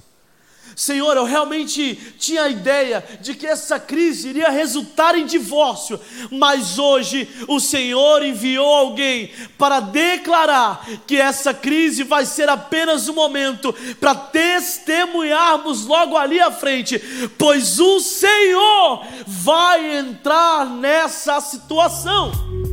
Senhor, 0.74 1.16
eu 1.16 1.24
realmente 1.24 1.94
tinha 2.18 2.42
a 2.42 2.48
ideia 2.48 3.02
de 3.20 3.34
que 3.34 3.46
essa 3.46 3.78
crise 3.78 4.30
iria 4.30 4.50
resultar 4.50 5.16
em 5.16 5.24
divórcio, 5.24 5.98
mas 6.30 6.76
hoje 6.76 7.28
o 7.46 7.60
Senhor 7.60 8.20
enviou 8.22 8.66
alguém 8.66 9.30
para 9.56 9.78
declarar 9.78 10.84
que 11.06 11.16
essa 11.16 11.54
crise 11.54 12.02
vai 12.02 12.26
ser 12.26 12.48
apenas 12.48 13.08
um 13.08 13.14
momento 13.14 13.72
para 14.00 14.14
testemunharmos 14.14 15.86
logo 15.86 16.16
ali 16.16 16.40
à 16.40 16.50
frente, 16.50 16.98
pois 17.38 17.78
o 17.78 18.00
Senhor 18.00 19.06
vai 19.24 19.98
entrar 19.98 20.66
nessa 20.66 21.40
situação. 21.40 22.65